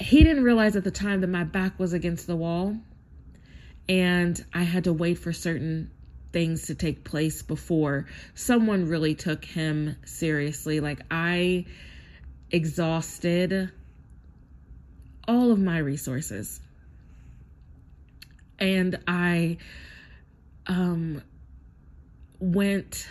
He 0.00 0.24
didn't 0.24 0.44
realize 0.44 0.76
at 0.76 0.84
the 0.84 0.90
time 0.90 1.20
that 1.20 1.28
my 1.28 1.44
back 1.44 1.78
was 1.78 1.92
against 1.92 2.26
the 2.26 2.36
wall 2.36 2.76
and 3.88 4.44
i 4.52 4.62
had 4.62 4.84
to 4.84 4.92
wait 4.92 5.18
for 5.18 5.32
certain 5.32 5.90
things 6.32 6.66
to 6.66 6.74
take 6.74 7.04
place 7.04 7.42
before 7.42 8.06
someone 8.34 8.86
really 8.88 9.14
took 9.14 9.44
him 9.44 9.96
seriously. 10.04 10.80
Like 10.80 11.00
i 11.10 11.64
exhausted 12.50 13.70
all 15.26 15.52
of 15.52 15.58
my 15.58 15.78
resources 15.78 16.60
and 18.58 18.98
I 19.06 19.58
um, 20.66 21.22
went 22.38 23.08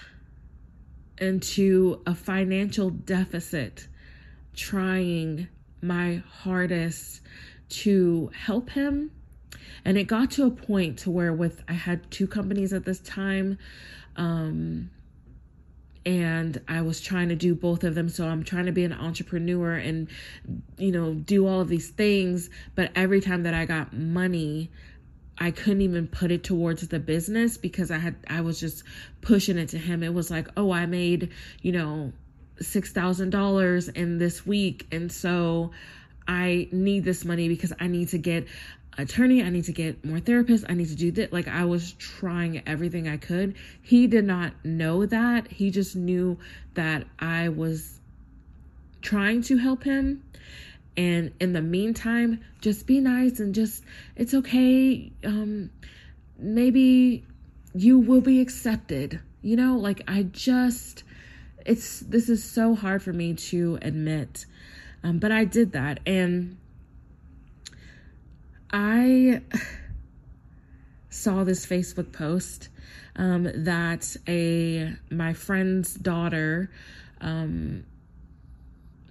into 1.18 2.02
a 2.06 2.14
financial 2.14 2.90
deficit 2.90 3.88
trying 4.56 5.48
my 5.82 6.22
hardest 6.42 7.22
to 7.70 8.32
help 8.36 8.70
him 8.70 9.12
and 9.84 9.98
it 9.98 10.06
got 10.06 10.32
to 10.32 10.46
a 10.46 10.52
point 10.52 11.00
to 11.00 11.12
where 11.12 11.34
with 11.34 11.64
i 11.68 11.74
had 11.74 12.10
two 12.12 12.28
companies 12.28 12.72
at 12.74 12.86
this 12.86 13.00
time 13.00 13.58
um, 14.16 14.90
and 16.08 16.62
I 16.70 16.84
was 16.84 17.02
trying 17.02 17.28
to 17.30 17.36
do 17.36 17.54
both 17.54 17.84
of 17.84 17.94
them. 17.94 18.08
So 18.08 18.26
I'm 18.26 18.42
trying 18.42 18.66
to 18.68 18.72
be 18.72 18.86
an 18.86 18.94
entrepreneur 18.94 19.74
and, 19.74 20.08
you 20.78 20.94
know, 20.94 21.14
do 21.14 21.46
all 21.46 21.60
of 21.60 21.68
these 21.68 21.90
things. 21.90 22.50
But 22.76 22.92
every 22.96 23.20
time 23.20 23.44
that 23.44 23.54
I 23.54 23.66
got 23.66 23.92
money, 23.92 24.72
I 25.40 25.52
couldn't 25.52 25.82
even 25.82 26.08
put 26.08 26.32
it 26.32 26.44
towards 26.44 26.88
the 26.88 27.00
business 27.00 27.58
because 27.58 27.92
I 27.92 27.98
had 27.98 28.16
I 28.28 28.42
was 28.42 28.60
just 28.60 28.84
pushing 29.22 29.58
it 29.58 29.70
to 29.70 29.78
him. 29.78 30.04
It 30.04 30.14
was 30.14 30.32
like, 30.32 30.48
"Oh, 30.58 30.72
I 30.72 30.86
made, 30.86 31.32
you 31.62 31.72
know, 31.72 32.12
$6,000 32.62 33.96
in 33.96 34.18
this 34.18 34.46
week 34.46 34.88
and 34.92 35.12
so 35.12 35.72
I 36.28 36.68
need 36.72 37.04
this 37.04 37.24
money 37.24 37.48
because 37.48 37.74
I 37.80 37.88
need 37.88 38.10
to 38.10 38.18
get 38.18 38.48
attorney, 38.98 39.44
I 39.44 39.50
need 39.50 39.66
to 39.66 39.72
get 39.72 40.04
more 40.04 40.20
therapists, 40.20 40.66
I 40.68 40.74
need 40.74 40.90
to 40.90 40.96
do 40.96 41.12
that. 41.12 41.32
Like 41.32 41.48
I 41.48 41.66
was 41.66 41.94
trying 41.94 42.64
everything 42.68 43.08
I 43.08 43.18
could. 43.18 43.56
He 43.82 44.08
did 44.08 44.26
not 44.26 44.54
know 44.66 45.06
that. 45.06 45.48
He 45.52 45.70
just 45.70 45.96
knew 45.96 46.38
that 46.74 47.06
I 47.20 47.50
was 47.50 48.00
trying 49.02 49.42
to 49.44 49.58
help 49.58 49.84
him 49.84 50.24
and 50.98 51.32
in 51.40 51.54
the 51.54 51.62
meantime 51.62 52.42
just 52.60 52.86
be 52.88 53.00
nice 53.00 53.40
and 53.40 53.56
just 53.56 53.84
it's 54.16 54.34
okay 54.34 55.12
um 55.24 55.70
maybe 56.38 57.24
you 57.74 58.00
will 58.00 58.22
be 58.22 58.42
accepted 58.42 59.22
you 59.42 59.56
know? 59.56 59.78
Like 59.78 60.02
i 60.08 60.24
just 60.24 61.04
it's 61.66 62.02
this 62.02 62.30
is 62.30 62.44
so 62.44 62.76
hard 62.76 63.02
for 63.02 63.14
me 63.14 63.34
to 63.34 63.80
admit 63.82 64.46
um, 65.04 65.20
but 65.20 65.32
i 65.32 65.46
did 65.46 65.72
that. 65.74 66.00
And 66.06 66.58
i 68.72 69.42
saw 71.10 71.44
this 71.46 71.66
facebook 71.66 72.12
post 72.12 72.68
um, 73.16 73.50
that 73.64 74.16
a 74.28 74.94
my 75.10 75.34
friend's 75.34 75.94
daughter 75.94 76.70
um, 77.22 77.86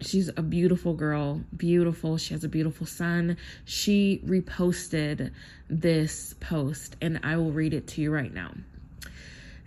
she's 0.01 0.29
a 0.37 0.43
beautiful 0.43 0.95
girl, 0.95 1.41
beautiful. 1.57 2.19
She 2.19 2.35
has 2.35 2.45
a 2.45 2.49
beautiful 2.49 2.87
son. 2.87 3.37
She 3.65 4.23
reposted 4.27 5.31
this 5.69 6.35
post, 6.41 6.97
and 7.01 7.21
I 7.23 7.37
will 7.37 7.53
read 7.53 7.75
it 7.75 7.87
to 7.89 8.01
you 8.01 8.11
right 8.11 8.33
now. 8.33 8.53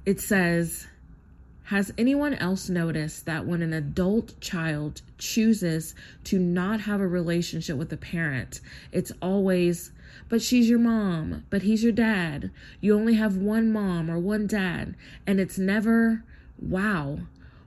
It 0.06 0.20
says, 0.20 0.88
has 1.66 1.94
anyone 2.00 2.34
else 2.34 2.68
noticed 2.68 3.28
that 3.28 3.46
when 3.46 3.62
an 3.62 3.74
adult 3.74 4.40
child 4.42 5.04
chooses 5.20 5.94
to 6.24 6.40
not 6.40 6.82
have 6.82 7.00
a 7.00 7.08
relationship 7.08 7.78
with 7.78 7.94
a 7.94 7.98
parent, 7.98 8.60
it's 8.92 9.12
always, 9.22 9.92
but 10.30 10.42
she's 10.42 10.68
your 10.68 10.80
mom, 10.80 11.44
but 11.52 11.62
he's 11.62 11.84
your 11.84 11.92
dad. 11.92 12.50
You 12.82 12.96
only 12.96 13.14
have 13.16 13.38
one 13.38 13.72
mom 13.72 14.10
or 14.10 14.18
one 14.18 14.48
dad. 14.48 14.96
And 15.28 15.40
it's 15.40 15.60
never, 15.60 16.24
wow, 16.60 17.20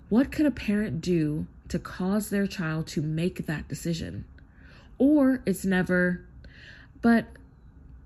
what 0.08 0.32
could 0.32 0.46
a 0.46 0.50
parent 0.50 1.00
do 1.00 1.46
to 1.72 1.78
cause 1.78 2.28
their 2.28 2.46
child 2.46 2.86
to 2.86 3.00
make 3.00 3.46
that 3.46 3.66
decision. 3.66 4.26
Or 4.98 5.40
it's 5.46 5.64
never, 5.64 6.20
but 7.00 7.24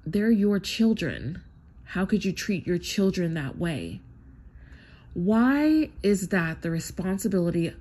they're 0.06 0.30
your 0.30 0.60
children. 0.60 1.42
How 1.82 2.06
could 2.06 2.24
you 2.24 2.32
treat 2.32 2.64
your 2.64 2.78
children 2.78 3.34
that 3.34 3.58
way? 3.58 4.00
Why 5.14 5.90
is 6.04 6.28
that 6.28 6.62
the 6.62 6.70
responsibility 6.70 7.74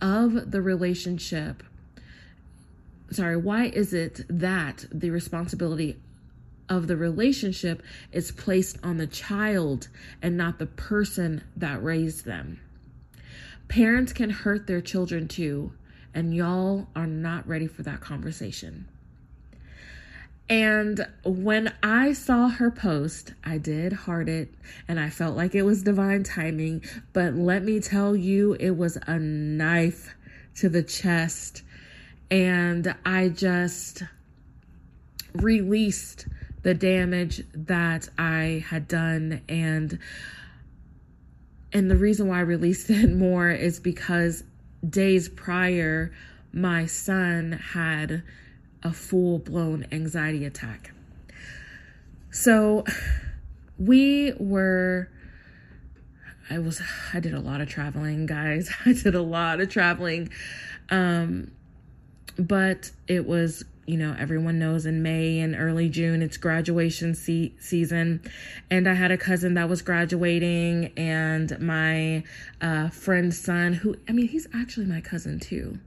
of 0.00 0.52
the 0.52 0.62
relationship? 0.62 1.64
Sorry, 3.10 3.36
why 3.36 3.64
is 3.64 3.92
it 3.92 4.20
that 4.28 4.84
the 4.92 5.10
responsibility 5.10 5.96
of 6.68 6.86
the 6.86 6.96
relationship 6.96 7.82
is 8.12 8.30
placed 8.30 8.78
on 8.84 8.96
the 8.96 9.08
child 9.08 9.88
and 10.22 10.36
not 10.36 10.60
the 10.60 10.66
person 10.66 11.42
that 11.56 11.82
raised 11.82 12.26
them? 12.26 12.60
Parents 13.68 14.12
can 14.12 14.30
hurt 14.30 14.66
their 14.66 14.80
children 14.80 15.28
too, 15.28 15.72
and 16.14 16.34
y'all 16.34 16.88
are 16.94 17.06
not 17.06 17.46
ready 17.46 17.66
for 17.66 17.82
that 17.82 18.00
conversation. 18.00 18.86
And 20.48 21.06
when 21.24 21.72
I 21.82 22.12
saw 22.12 22.48
her 22.48 22.70
post, 22.70 23.32
I 23.42 23.56
did 23.56 23.92
heart 23.92 24.28
it 24.28 24.52
and 24.86 25.00
I 25.00 25.08
felt 25.08 25.34
like 25.34 25.54
it 25.54 25.62
was 25.62 25.82
divine 25.82 26.24
timing. 26.24 26.82
But 27.14 27.34
let 27.34 27.62
me 27.62 27.80
tell 27.80 28.14
you, 28.14 28.54
it 28.60 28.76
was 28.76 28.98
a 29.06 29.18
knife 29.18 30.14
to 30.56 30.68
the 30.68 30.82
chest. 30.82 31.62
And 32.30 32.94
I 33.06 33.30
just 33.30 34.02
released 35.32 36.26
the 36.62 36.74
damage 36.74 37.44
that 37.54 38.10
I 38.18 38.62
had 38.68 38.88
done. 38.88 39.40
And 39.48 39.98
and 41.72 41.90
the 41.90 41.96
reason 41.96 42.28
why 42.28 42.38
I 42.38 42.42
released 42.42 42.90
it 42.90 43.10
more 43.10 43.50
is 43.50 43.80
because 43.80 44.44
days 44.88 45.28
prior, 45.28 46.12
my 46.52 46.86
son 46.86 47.52
had 47.52 48.22
a 48.82 48.92
full 48.92 49.38
blown 49.38 49.86
anxiety 49.92 50.44
attack. 50.44 50.92
So 52.30 52.84
we 53.78 54.32
were 54.38 55.08
I 56.50 56.58
was 56.58 56.82
I 57.12 57.20
did 57.20 57.34
a 57.34 57.40
lot 57.40 57.60
of 57.60 57.68
traveling, 57.68 58.26
guys. 58.26 58.70
I 58.84 58.92
did 58.92 59.14
a 59.14 59.22
lot 59.22 59.60
of 59.60 59.70
traveling. 59.70 60.30
Um 60.90 61.52
but 62.38 62.90
it 63.06 63.26
was 63.26 63.64
you 63.92 63.98
know, 63.98 64.16
everyone 64.18 64.58
knows 64.58 64.86
in 64.86 65.02
May 65.02 65.38
and 65.40 65.54
early 65.54 65.90
June 65.90 66.22
it's 66.22 66.38
graduation 66.38 67.14
se- 67.14 67.52
season. 67.60 68.22
And 68.70 68.88
I 68.88 68.94
had 68.94 69.10
a 69.10 69.18
cousin 69.18 69.52
that 69.54 69.68
was 69.68 69.82
graduating, 69.82 70.94
and 70.96 71.60
my 71.60 72.24
uh, 72.62 72.88
friend's 72.88 73.38
son, 73.38 73.74
who, 73.74 73.96
I 74.08 74.12
mean, 74.12 74.28
he's 74.28 74.48
actually 74.54 74.86
my 74.86 75.02
cousin 75.02 75.38
too. 75.38 75.78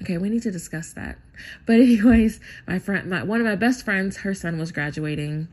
Okay, 0.00 0.16
we 0.16 0.28
need 0.28 0.42
to 0.42 0.52
discuss 0.52 0.92
that. 0.92 1.18
But 1.66 1.72
anyways, 1.80 2.38
my 2.68 2.78
friend, 2.78 3.10
my 3.10 3.24
one 3.24 3.40
of 3.40 3.46
my 3.48 3.56
best 3.56 3.84
friends, 3.84 4.18
her 4.18 4.32
son 4.32 4.56
was 4.56 4.70
graduating, 4.70 5.48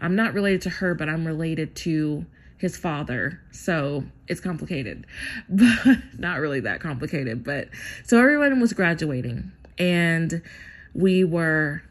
I'm 0.00 0.16
not 0.16 0.32
related 0.32 0.62
to 0.62 0.70
her, 0.70 0.94
but 0.94 1.10
I'm 1.10 1.26
related 1.26 1.76
to 1.76 2.24
his 2.56 2.78
father. 2.78 3.38
So 3.50 4.04
it's 4.28 4.40
complicated, 4.40 5.06
but 5.50 5.98
not 6.18 6.40
really 6.40 6.60
that 6.60 6.80
complicated. 6.80 7.44
But 7.44 7.68
so 8.02 8.18
everyone 8.18 8.60
was 8.60 8.72
graduating 8.72 9.52
and 9.78 10.42
we 10.94 11.24
were, 11.24 11.82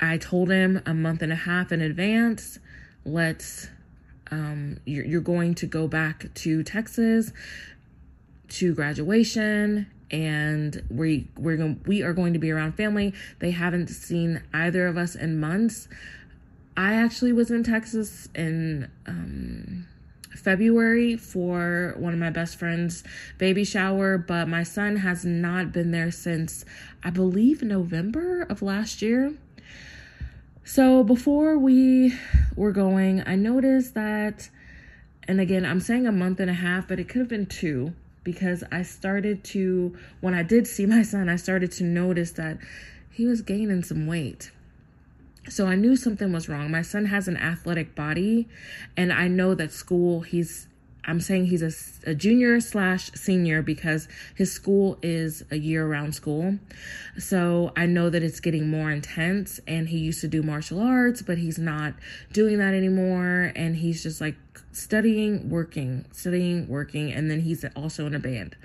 I 0.00 0.18
told 0.18 0.50
him 0.50 0.82
a 0.86 0.94
month 0.94 1.22
and 1.22 1.32
a 1.32 1.36
half 1.36 1.72
in 1.72 1.80
advance, 1.80 2.58
let's, 3.04 3.68
um, 4.30 4.78
you're, 4.84 5.04
you're 5.04 5.20
going 5.20 5.54
to 5.56 5.66
go 5.66 5.88
back 5.88 6.32
to 6.34 6.62
Texas 6.62 7.32
to 8.48 8.74
graduation 8.74 9.86
and 10.10 10.82
we 10.90 11.28
we're 11.36 11.56
going 11.56 11.80
we 11.86 12.02
are 12.02 12.12
going 12.12 12.32
to 12.32 12.38
be 12.38 12.50
around 12.50 12.72
family. 12.72 13.14
They 13.38 13.52
haven't 13.52 13.88
seen 13.88 14.42
either 14.52 14.86
of 14.86 14.96
us 14.96 15.14
in 15.14 15.38
months. 15.38 15.88
I 16.76 16.94
actually 16.94 17.32
was 17.32 17.50
in 17.50 17.62
Texas 17.62 18.28
in 18.34 18.90
um, 19.06 19.86
February 20.36 21.16
for 21.16 21.94
one 21.98 22.12
of 22.12 22.18
my 22.18 22.30
best 22.30 22.56
friends' 22.56 23.04
baby 23.38 23.64
shower, 23.64 24.16
but 24.18 24.48
my 24.48 24.62
son 24.62 24.96
has 24.96 25.24
not 25.24 25.72
been 25.72 25.90
there 25.90 26.10
since 26.10 26.64
I 27.02 27.10
believe 27.10 27.62
November 27.62 28.42
of 28.42 28.62
last 28.62 29.02
year. 29.02 29.34
So 30.64 31.02
before 31.02 31.58
we 31.58 32.14
were 32.54 32.72
going, 32.72 33.22
I 33.26 33.34
noticed 33.34 33.94
that, 33.94 34.48
and 35.26 35.40
again, 35.40 35.64
I'm 35.66 35.80
saying 35.80 36.06
a 36.06 36.12
month 36.12 36.38
and 36.40 36.50
a 36.50 36.54
half, 36.54 36.86
but 36.86 37.00
it 37.00 37.08
could 37.08 37.20
have 37.20 37.28
been 37.28 37.46
two 37.46 37.92
because 38.22 38.62
I 38.70 38.82
started 38.82 39.42
to, 39.44 39.96
when 40.20 40.34
I 40.34 40.42
did 40.42 40.66
see 40.66 40.86
my 40.86 41.02
son, 41.02 41.28
I 41.28 41.36
started 41.36 41.72
to 41.72 41.84
notice 41.84 42.32
that 42.32 42.58
he 43.10 43.26
was 43.26 43.42
gaining 43.42 43.82
some 43.82 44.06
weight. 44.06 44.52
So 45.48 45.66
I 45.66 45.74
knew 45.74 45.96
something 45.96 46.32
was 46.32 46.48
wrong. 46.48 46.70
My 46.70 46.82
son 46.82 47.06
has 47.06 47.26
an 47.26 47.36
athletic 47.36 47.94
body, 47.94 48.48
and 48.96 49.12
I 49.12 49.26
know 49.26 49.54
that 49.54 49.72
school, 49.72 50.20
he's, 50.20 50.68
I'm 51.04 51.20
saying 51.20 51.46
he's 51.46 51.62
a, 51.62 52.10
a 52.10 52.14
junior 52.14 52.60
slash 52.60 53.10
senior 53.12 53.62
because 53.62 54.06
his 54.34 54.52
school 54.52 54.98
is 55.02 55.42
a 55.50 55.56
year 55.56 55.88
round 55.88 56.14
school. 56.14 56.58
So 57.18 57.72
I 57.74 57.86
know 57.86 58.10
that 58.10 58.22
it's 58.22 58.38
getting 58.38 58.68
more 58.70 58.90
intense, 58.90 59.60
and 59.66 59.88
he 59.88 59.98
used 59.98 60.20
to 60.20 60.28
do 60.28 60.42
martial 60.42 60.78
arts, 60.80 61.22
but 61.22 61.38
he's 61.38 61.58
not 61.58 61.94
doing 62.32 62.58
that 62.58 62.74
anymore. 62.74 63.52
And 63.56 63.76
he's 63.76 64.02
just 64.02 64.20
like 64.20 64.36
studying, 64.72 65.48
working, 65.48 66.04
studying, 66.12 66.68
working, 66.68 67.12
and 67.12 67.30
then 67.30 67.40
he's 67.40 67.64
also 67.74 68.06
in 68.06 68.14
a 68.14 68.20
band. 68.20 68.56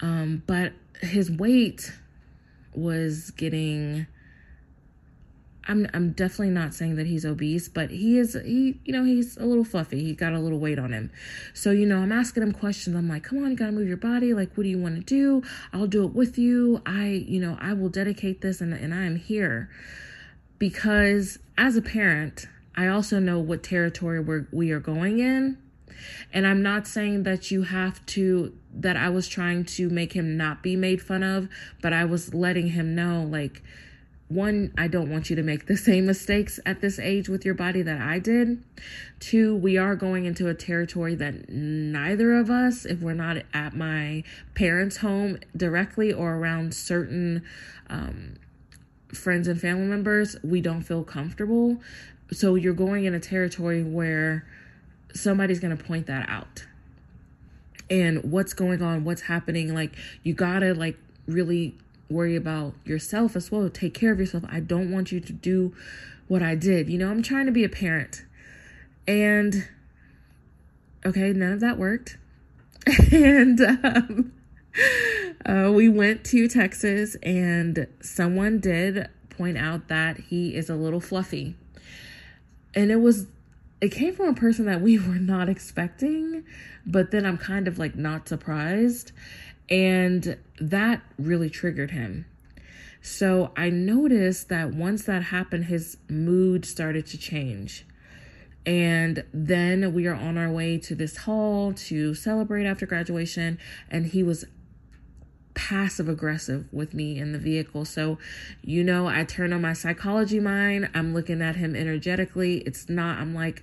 Um, 0.00 0.42
but 0.46 0.72
his 1.02 1.30
weight 1.30 1.92
was 2.74 3.32
getting 3.32 4.06
I'm 5.68 5.88
I'm 5.92 6.12
definitely 6.12 6.50
not 6.50 6.74
saying 6.74 6.96
that 6.96 7.06
he's 7.06 7.24
obese, 7.24 7.68
but 7.68 7.90
he 7.90 8.18
is 8.18 8.34
he 8.44 8.80
you 8.84 8.92
know 8.92 9.04
he's 9.04 9.36
a 9.36 9.44
little 9.44 9.64
fluffy. 9.64 10.02
He 10.02 10.14
got 10.14 10.32
a 10.32 10.38
little 10.38 10.58
weight 10.58 10.78
on 10.78 10.92
him. 10.92 11.10
So 11.54 11.70
you 11.70 11.86
know 11.86 11.98
I'm 11.98 12.12
asking 12.12 12.42
him 12.42 12.52
questions. 12.52 12.96
I'm 12.96 13.08
like, 13.08 13.24
come 13.24 13.42
on, 13.42 13.50
you 13.50 13.56
gotta 13.56 13.72
move 13.72 13.88
your 13.88 13.96
body. 13.96 14.34
Like, 14.34 14.54
what 14.56 14.64
do 14.64 14.70
you 14.70 14.78
want 14.78 14.96
to 14.96 15.02
do? 15.02 15.46
I'll 15.72 15.86
do 15.86 16.04
it 16.04 16.14
with 16.14 16.38
you. 16.38 16.82
I 16.86 17.06
you 17.26 17.40
know 17.40 17.58
I 17.60 17.72
will 17.74 17.90
dedicate 17.90 18.40
this, 18.40 18.60
and 18.60 18.72
and 18.72 18.94
I 18.94 19.04
am 19.04 19.16
here 19.16 19.70
because 20.60 21.38
as 21.58 21.76
a 21.76 21.82
parent, 21.82 22.46
I 22.76 22.86
also 22.86 23.18
know 23.18 23.40
what 23.40 23.64
territory 23.64 24.20
we're, 24.20 24.46
we 24.52 24.70
are 24.70 24.78
going 24.78 25.18
in. 25.18 25.58
And 26.32 26.46
I'm 26.46 26.62
not 26.62 26.86
saying 26.86 27.24
that 27.24 27.50
you 27.50 27.62
have 27.62 28.04
to, 28.06 28.54
that 28.72 28.96
I 28.96 29.08
was 29.08 29.28
trying 29.28 29.64
to 29.64 29.90
make 29.90 30.12
him 30.12 30.36
not 30.36 30.62
be 30.62 30.76
made 30.76 31.02
fun 31.02 31.22
of, 31.22 31.48
but 31.82 31.92
I 31.92 32.04
was 32.04 32.32
letting 32.32 32.68
him 32.68 32.94
know, 32.94 33.24
like, 33.24 33.62
one, 34.30 34.72
I 34.78 34.86
don't 34.86 35.10
want 35.10 35.28
you 35.28 35.34
to 35.34 35.42
make 35.42 35.66
the 35.66 35.76
same 35.76 36.06
mistakes 36.06 36.60
at 36.64 36.80
this 36.80 37.00
age 37.00 37.28
with 37.28 37.44
your 37.44 37.54
body 37.54 37.82
that 37.82 38.00
I 38.00 38.20
did. 38.20 38.62
Two, 39.18 39.56
we 39.56 39.76
are 39.76 39.96
going 39.96 40.24
into 40.24 40.46
a 40.46 40.54
territory 40.54 41.16
that 41.16 41.48
neither 41.48 42.34
of 42.34 42.48
us, 42.48 42.84
if 42.84 43.00
we're 43.00 43.14
not 43.14 43.38
at 43.52 43.74
my 43.74 44.22
parents' 44.54 44.98
home 44.98 45.40
directly 45.56 46.12
or 46.12 46.36
around 46.36 46.74
certain 46.74 47.42
um, 47.88 48.36
friends 49.12 49.48
and 49.48 49.60
family 49.60 49.86
members, 49.86 50.36
we 50.44 50.60
don't 50.60 50.82
feel 50.82 51.02
comfortable. 51.02 51.80
So 52.30 52.54
you're 52.54 52.72
going 52.72 53.06
in 53.06 53.14
a 53.14 53.20
territory 53.20 53.82
where 53.82 54.46
somebody's 55.12 55.58
going 55.58 55.76
to 55.76 55.84
point 55.84 56.06
that 56.06 56.28
out. 56.28 56.66
And 57.90 58.30
what's 58.30 58.52
going 58.52 58.80
on, 58.80 59.02
what's 59.02 59.22
happening, 59.22 59.74
like 59.74 59.96
you 60.22 60.34
got 60.34 60.60
to 60.60 60.72
like 60.72 60.96
really 61.26 61.76
worry 62.10 62.36
about 62.36 62.74
yourself 62.84 63.36
as 63.36 63.50
well. 63.50 63.68
Take 63.68 63.94
care 63.94 64.12
of 64.12 64.18
yourself. 64.18 64.44
I 64.48 64.60
don't 64.60 64.90
want 64.90 65.12
you 65.12 65.20
to 65.20 65.32
do 65.32 65.74
what 66.28 66.42
I 66.42 66.54
did. 66.54 66.88
You 66.88 66.98
know, 66.98 67.10
I'm 67.10 67.22
trying 67.22 67.46
to 67.46 67.52
be 67.52 67.64
a 67.64 67.68
parent. 67.68 68.24
And 69.06 69.68
okay, 71.04 71.32
none 71.32 71.52
of 71.52 71.60
that 71.60 71.78
worked. 71.78 72.18
and 73.12 73.60
um, 73.60 74.32
uh, 75.44 75.70
we 75.74 75.88
went 75.88 76.24
to 76.26 76.48
Texas, 76.48 77.16
and 77.22 77.86
someone 78.00 78.58
did 78.58 79.08
point 79.28 79.58
out 79.58 79.88
that 79.88 80.18
he 80.18 80.54
is 80.54 80.70
a 80.70 80.74
little 80.74 81.00
fluffy 81.00 81.56
and 82.74 82.90
it 82.90 82.96
was 82.96 83.26
it 83.80 83.90
came 83.90 84.14
from 84.14 84.28
a 84.28 84.34
person 84.34 84.66
that 84.66 84.80
we 84.80 84.98
were 85.08 85.14
not 85.14 85.48
expecting, 85.48 86.44
but 86.84 87.10
then 87.10 87.24
I'm 87.24 87.38
kind 87.38 87.66
of 87.66 87.78
like 87.78 87.96
not 87.96 88.28
surprised. 88.28 89.12
And 89.70 90.36
that 90.60 91.02
really 91.18 91.48
triggered 91.48 91.92
him. 91.92 92.26
So 93.02 93.52
I 93.56 93.70
noticed 93.70 94.48
that 94.48 94.74
once 94.74 95.04
that 95.04 95.24
happened, 95.24 95.66
his 95.66 95.96
mood 96.08 96.64
started 96.64 97.06
to 97.06 97.18
change. 97.18 97.86
And 98.66 99.24
then 99.32 99.94
we 99.94 100.06
are 100.06 100.14
on 100.14 100.36
our 100.36 100.50
way 100.50 100.78
to 100.78 100.94
this 100.94 101.18
hall 101.18 101.72
to 101.72 102.14
celebrate 102.14 102.66
after 102.66 102.84
graduation, 102.84 103.58
and 103.90 104.06
he 104.06 104.22
was 104.22 104.44
passive 105.54 106.08
aggressive 106.08 106.66
with 106.72 106.92
me 106.92 107.18
in 107.18 107.32
the 107.32 107.38
vehicle. 107.38 107.84
So, 107.84 108.18
you 108.62 108.84
know, 108.84 109.06
I 109.06 109.24
turn 109.24 109.52
on 109.52 109.62
my 109.62 109.72
psychology 109.72 110.40
mind. 110.40 110.90
I'm 110.94 111.14
looking 111.14 111.40
at 111.40 111.56
him 111.56 111.74
energetically. 111.74 112.58
It's 112.58 112.88
not, 112.88 113.18
I'm 113.18 113.34
like, 113.34 113.62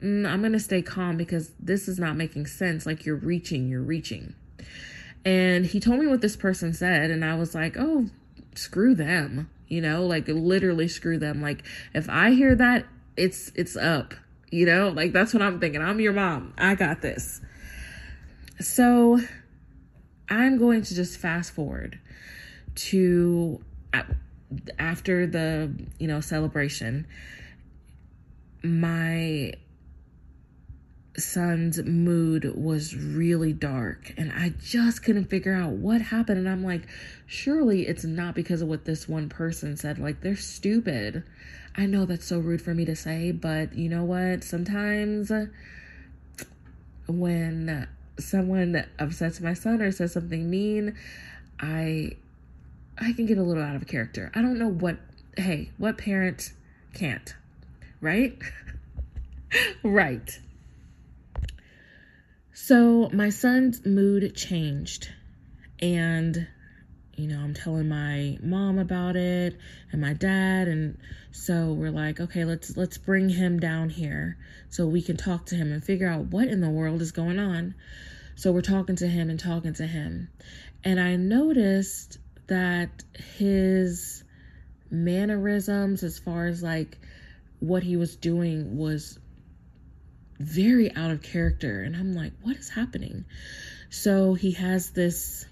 mm, 0.00 0.26
I'm 0.28 0.40
going 0.40 0.52
to 0.52 0.60
stay 0.60 0.80
calm 0.80 1.16
because 1.16 1.50
this 1.58 1.88
is 1.88 1.98
not 1.98 2.16
making 2.16 2.46
sense. 2.46 2.86
Like, 2.86 3.04
you're 3.04 3.16
reaching, 3.16 3.68
you're 3.68 3.82
reaching. 3.82 4.34
And 5.26 5.66
he 5.66 5.80
told 5.80 5.98
me 5.98 6.06
what 6.06 6.20
this 6.20 6.36
person 6.36 6.72
said, 6.72 7.10
and 7.10 7.24
I 7.24 7.34
was 7.34 7.52
like, 7.52 7.74
oh, 7.76 8.06
screw 8.54 8.94
them. 8.94 9.50
You 9.66 9.80
know, 9.80 10.06
like 10.06 10.28
literally 10.28 10.86
screw 10.86 11.18
them. 11.18 11.42
Like, 11.42 11.64
if 11.92 12.08
I 12.08 12.30
hear 12.30 12.54
that, 12.54 12.86
it's 13.16 13.50
it's 13.56 13.76
up. 13.76 14.14
You 14.52 14.66
know, 14.66 14.90
like 14.90 15.12
that's 15.12 15.34
what 15.34 15.42
I'm 15.42 15.58
thinking. 15.58 15.82
I'm 15.82 15.98
your 15.98 16.12
mom. 16.12 16.54
I 16.56 16.76
got 16.76 17.02
this. 17.02 17.40
So 18.60 19.18
I'm 20.28 20.58
going 20.58 20.82
to 20.82 20.94
just 20.94 21.18
fast 21.18 21.52
forward 21.52 21.98
to 22.76 23.60
uh, 23.92 24.04
after 24.78 25.26
the, 25.26 25.72
you 25.98 26.06
know, 26.06 26.20
celebration. 26.20 27.04
My 28.62 29.54
son's 31.18 31.82
mood 31.82 32.52
was 32.54 32.94
really 32.94 33.52
dark 33.52 34.12
and 34.16 34.32
I 34.32 34.52
just 34.62 35.02
couldn't 35.02 35.26
figure 35.26 35.54
out 35.54 35.72
what 35.72 36.00
happened 36.00 36.38
and 36.38 36.48
I'm 36.48 36.64
like 36.64 36.82
surely 37.26 37.86
it's 37.86 38.04
not 38.04 38.34
because 38.34 38.62
of 38.62 38.68
what 38.68 38.84
this 38.84 39.08
one 39.08 39.28
person 39.28 39.76
said 39.76 39.98
like 39.98 40.20
they're 40.20 40.36
stupid. 40.36 41.24
I 41.76 41.86
know 41.86 42.06
that's 42.06 42.24
so 42.24 42.38
rude 42.38 42.62
for 42.62 42.74
me 42.74 42.86
to 42.86 42.96
say, 42.96 43.32
but 43.32 43.74
you 43.74 43.90
know 43.90 44.02
what? 44.02 44.42
Sometimes 44.42 45.30
when 47.06 47.86
someone 48.18 48.86
upsets 48.98 49.40
my 49.40 49.54
son 49.54 49.82
or 49.82 49.92
says 49.92 50.12
something 50.12 50.48
mean, 50.48 50.96
I 51.60 52.12
I 52.98 53.12
can 53.12 53.26
get 53.26 53.36
a 53.36 53.42
little 53.42 53.62
out 53.62 53.76
of 53.76 53.86
character. 53.86 54.30
I 54.34 54.42
don't 54.42 54.58
know 54.58 54.68
what 54.68 54.96
hey, 55.36 55.70
what 55.76 55.98
parent 55.98 56.52
can't, 56.94 57.34
right? 58.00 58.38
right. 59.82 60.38
So 62.58 63.10
my 63.12 63.28
son's 63.28 63.84
mood 63.84 64.34
changed 64.34 65.12
and 65.78 66.48
you 67.14 67.28
know, 67.28 67.38
I'm 67.38 67.52
telling 67.52 67.86
my 67.86 68.38
mom 68.42 68.78
about 68.78 69.14
it 69.14 69.58
and 69.92 70.00
my 70.00 70.14
dad 70.14 70.66
and 70.66 70.96
so 71.32 71.74
we're 71.74 71.90
like, 71.90 72.18
okay, 72.18 72.46
let's 72.46 72.74
let's 72.74 72.96
bring 72.96 73.28
him 73.28 73.60
down 73.60 73.90
here 73.90 74.38
so 74.70 74.86
we 74.86 75.02
can 75.02 75.18
talk 75.18 75.44
to 75.46 75.54
him 75.54 75.70
and 75.70 75.84
figure 75.84 76.08
out 76.08 76.28
what 76.28 76.48
in 76.48 76.62
the 76.62 76.70
world 76.70 77.02
is 77.02 77.12
going 77.12 77.38
on. 77.38 77.74
So 78.36 78.52
we're 78.52 78.62
talking 78.62 78.96
to 78.96 79.06
him 79.06 79.28
and 79.28 79.38
talking 79.38 79.74
to 79.74 79.86
him. 79.86 80.30
And 80.82 80.98
I 80.98 81.16
noticed 81.16 82.16
that 82.46 83.04
his 83.36 84.24
mannerisms 84.90 86.02
as 86.02 86.18
far 86.18 86.46
as 86.46 86.62
like 86.62 86.96
what 87.60 87.82
he 87.82 87.98
was 87.98 88.16
doing 88.16 88.78
was 88.78 89.18
very 90.38 90.94
out 90.94 91.10
of 91.10 91.22
character 91.22 91.82
and 91.82 91.96
I'm 91.96 92.14
like, 92.14 92.32
what 92.42 92.56
is 92.56 92.68
happening? 92.68 93.24
So 93.90 94.34
he 94.34 94.52
has 94.52 94.90
this 94.90 95.46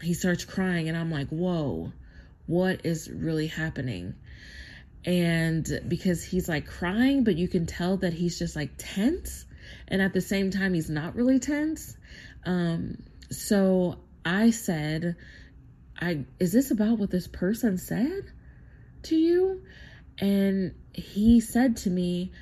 he 0.00 0.14
starts 0.14 0.44
crying 0.44 0.88
and 0.88 0.96
I'm 0.96 1.10
like, 1.10 1.28
whoa, 1.28 1.92
what 2.46 2.84
is 2.84 3.10
really 3.10 3.48
happening? 3.48 4.14
and 5.04 5.80
because 5.88 6.22
he's 6.22 6.48
like 6.48 6.66
crying, 6.66 7.24
but 7.24 7.36
you 7.36 7.48
can 7.48 7.66
tell 7.66 7.96
that 7.98 8.12
he's 8.12 8.38
just 8.38 8.56
like 8.56 8.70
tense, 8.76 9.46
and 9.88 10.02
at 10.02 10.12
the 10.12 10.20
same 10.20 10.50
time, 10.50 10.74
he's 10.74 10.90
not 10.90 11.14
really 11.14 11.38
tense. 11.38 11.96
Um, 12.44 13.02
so 13.30 13.98
I 14.24 14.50
said, 14.50 15.16
I 15.98 16.24
is 16.38 16.52
this 16.52 16.70
about 16.70 16.98
what 16.98 17.10
this 17.10 17.26
person 17.28 17.78
said 17.78 18.32
to 19.04 19.16
you? 19.16 19.62
And 20.18 20.74
he 20.92 21.40
said 21.40 21.76
to 21.78 21.90
me, 21.90 22.32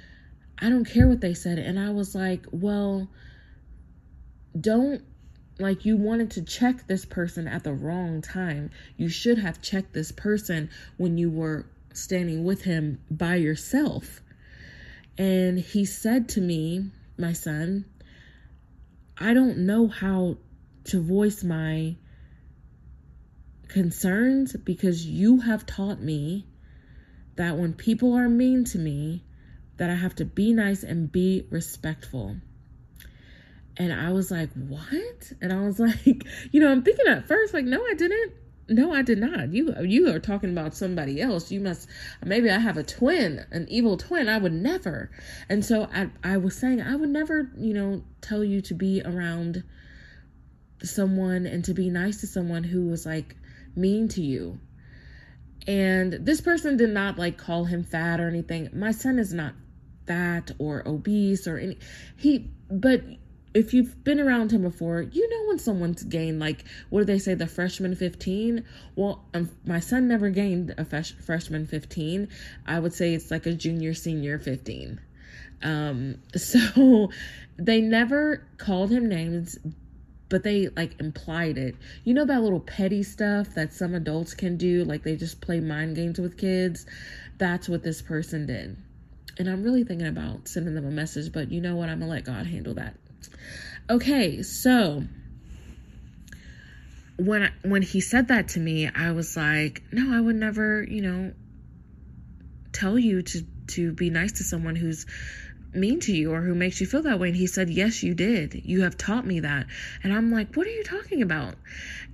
I 0.59 0.71
don't 0.71 0.85
care 0.85 1.07
what 1.07 1.21
they 1.21 1.35
said. 1.35 1.59
And 1.59 1.79
I 1.79 1.91
was 1.91 2.15
like, 2.15 2.47
well, 2.51 3.09
don't 4.59 5.03
like 5.59 5.85
you 5.85 5.97
wanted 5.97 6.31
to 6.33 6.43
check 6.43 6.87
this 6.87 7.05
person 7.05 7.49
at 7.49 7.65
the 7.65 7.73
wrong 7.73 8.21
time. 8.21 8.71
You 8.97 9.09
should 9.09 9.39
have 9.39 9.63
checked 9.63 9.93
this 9.93 10.13
person 10.13 10.71
when 10.97 11.19
you 11.19 11.31
were 11.31 11.67
standing 11.95 12.45
with 12.45 12.63
him 12.63 13.01
by 13.11 13.37
yourself. 13.37 14.21
And 15.19 15.59
he 15.59 15.85
said 15.85 16.29
to 16.31 16.41
me, 16.41 16.91
my 17.19 17.33
son, 17.33 17.87
I 19.19 19.33
don't 19.33 19.59
know 19.59 19.89
how 19.89 20.37
to 20.85 21.03
voice 21.03 21.43
my 21.43 21.97
concerns 23.69 24.55
because 24.57 25.07
you 25.07 25.41
have 25.41 25.65
taught 25.65 26.01
me 26.01 26.47
that 27.37 27.57
when 27.57 27.73
people 27.73 28.15
are 28.15 28.29
mean 28.29 28.65
to 28.65 28.79
me, 28.79 29.25
that 29.77 29.91
I 29.91 29.95
have 29.95 30.15
to 30.17 30.25
be 30.25 30.53
nice 30.53 30.83
and 30.83 31.11
be 31.11 31.47
respectful. 31.51 32.37
And 33.77 33.93
I 33.93 34.13
was 34.13 34.31
like, 34.31 34.51
"What?" 34.55 35.33
And 35.41 35.53
I 35.53 35.63
was 35.67 35.79
like, 35.81 36.25
you 36.51 36.61
know, 36.61 36.71
I'm 36.71 36.83
thinking 36.83 37.07
at 37.07 37.29
first 37.29 37.55
like, 37.55 37.65
"No, 37.65 37.85
I 37.85 37.95
didn't." 37.95 38.33
No, 38.69 38.93
I 38.93 39.03
did 39.03 39.19
not. 39.19 39.53
You 39.53 39.75
you 39.83 40.13
are 40.13 40.19
talking 40.19 40.51
about 40.51 40.75
somebody 40.75 41.21
else. 41.21 41.53
You 41.53 41.61
must 41.61 41.89
maybe 42.25 42.51
I 42.51 42.59
have 42.59 42.77
a 42.77 42.83
twin, 42.83 43.45
an 43.53 43.67
evil 43.69 43.97
twin. 43.97 44.29
I 44.29 44.39
would 44.39 44.53
never. 44.53 45.11
And 45.49 45.65
so 45.65 45.89
I 45.95 46.11
I 46.25 46.39
was 46.39 46.57
saying 46.57 46.81
I 46.81 46.97
would 46.97 47.11
never, 47.11 47.51
you 47.57 47.75
know, 47.75 48.03
tell 48.21 48.43
you 48.43 48.61
to 48.63 48.75
be 48.75 49.03
around 49.05 49.63
someone 50.83 51.47
and 51.47 51.65
to 51.65 51.75
be 51.75 51.91
nice 51.91 52.21
to 52.21 52.27
someone 52.27 52.65
who 52.65 52.89
was 52.89 53.07
like 53.07 53.37
mean 53.77 54.09
to 54.09 54.23
you. 54.23 54.59
And 55.69 56.13
this 56.13 56.41
person 56.41 56.77
did 56.77 56.91
not 56.91 57.19
like 57.19 57.39
call 57.39 57.65
him 57.65 57.85
fat 57.85 58.21
or 58.21 58.29
anything. 58.29 58.71
My 58.73 58.91
son 58.91 59.19
is 59.19 59.33
not 59.33 59.55
fat 60.07 60.51
or 60.59 60.87
obese 60.87 61.47
or 61.47 61.59
any 61.59 61.79
he 62.17 62.51
but 62.71 63.03
if 63.57 63.73
you've 63.73 64.05
been 64.05 64.21
around 64.21 64.51
him 64.51 64.61
before, 64.61 65.01
you 65.01 65.31
know 65.31 65.49
when 65.49 65.59
someone's 65.59 66.03
gained 66.03 66.39
like 66.39 66.65
what 66.91 67.01
do 67.01 67.05
they 67.07 67.19
say 67.19 67.33
the 67.33 67.47
freshman 67.47 67.95
15? 67.97 68.65
Well, 68.97 69.25
um, 69.33 69.49
my 69.65 69.81
son 69.81 70.09
never 70.09 70.29
gained 70.29 70.75
a 70.77 70.85
fresh, 70.85 71.13
freshman 71.13 71.67
15. 71.67 72.29
I 72.67 72.79
would 72.79 72.93
say 72.93 73.15
it's 73.15 73.31
like 73.31 73.47
a 73.47 73.55
junior 73.55 73.95
senior 73.95 74.39
15. 74.39 75.01
Um 75.63 76.19
so 76.37 77.11
they 77.57 77.81
never 77.81 78.47
called 78.59 78.91
him 78.91 79.09
names 79.09 79.59
but 80.29 80.43
they 80.43 80.69
like 80.77 81.01
implied 81.01 81.57
it. 81.57 81.77
You 82.05 82.13
know 82.13 82.27
that 82.27 82.43
little 82.43 82.61
petty 82.61 83.03
stuff 83.05 83.55
that 83.55 83.73
some 83.73 83.95
adults 83.95 84.35
can 84.35 84.59
do 84.59 84.85
like 84.85 85.03
they 85.03 85.17
just 85.17 85.41
play 85.41 85.61
mind 85.61 85.97
games 85.97 86.19
with 86.19 86.37
kids? 86.37 86.85
That's 87.39 87.71
what 87.71 87.83
this 87.83 88.03
person 88.03 88.45
did. 88.45 88.77
And 89.39 89.49
I'm 89.49 89.63
really 89.63 89.85
thinking 89.85 90.07
about 90.07 90.49
sending 90.49 90.75
them 90.75 90.87
a 90.87 90.91
message, 90.91 91.33
but 91.33 91.53
you 91.53 91.61
know 91.61 91.77
what? 91.77 91.89
I'm 91.89 91.99
going 91.99 92.09
to 92.09 92.15
let 92.15 92.25
God 92.25 92.47
handle 92.47 92.75
that. 92.75 92.95
Okay, 93.91 94.43
so 94.43 95.05
when 97.19 97.45
I, 97.45 97.51
when 97.63 97.83
he 97.83 98.01
said 98.01 98.29
that 98.29 98.49
to 98.49 98.61
me, 98.61 98.89
I 98.89 99.13
was 99.13 99.37
like, 99.37 99.83
"No, 99.93 100.17
I 100.17 100.21
would 100.21 100.37
never, 100.37 100.83
you 100.83 101.03
know, 101.03 101.33
tell 102.73 102.99
you 102.99 103.23
to 103.23 103.43
to 103.69 103.93
be 103.93 104.11
nice 104.11 104.33
to 104.33 104.45
someone 104.45 104.77
who's 104.77 105.07
mean 105.73 106.01
to 106.01 106.13
you 106.13 106.33
or 106.33 106.43
who 106.43 106.55
makes 106.55 106.81
you 106.81 106.87
feel 106.87 107.03
that 107.03 107.19
way." 107.19 107.29
And 107.29 107.37
he 107.37 107.47
said, 107.47 107.71
"Yes, 107.71 108.03
you 108.03 108.15
did. 108.15 108.63
You 108.65 108.83
have 108.83 108.97
taught 108.97 109.27
me 109.27 109.41
that." 109.41 109.67
And 110.03 110.13
I'm 110.13 110.31
like, 110.31 110.55
"What 110.55 110.67
are 110.67 110.71
you 110.71 110.85
talking 110.85 111.23
about?" 111.23 111.55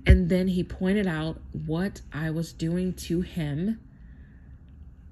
And 0.05 0.29
then 0.29 0.47
he 0.47 0.63
pointed 0.63 1.07
out 1.07 1.41
what 1.65 2.01
I 2.11 2.29
was 2.29 2.53
doing 2.53 2.93
to 2.93 3.21
him 3.21 3.79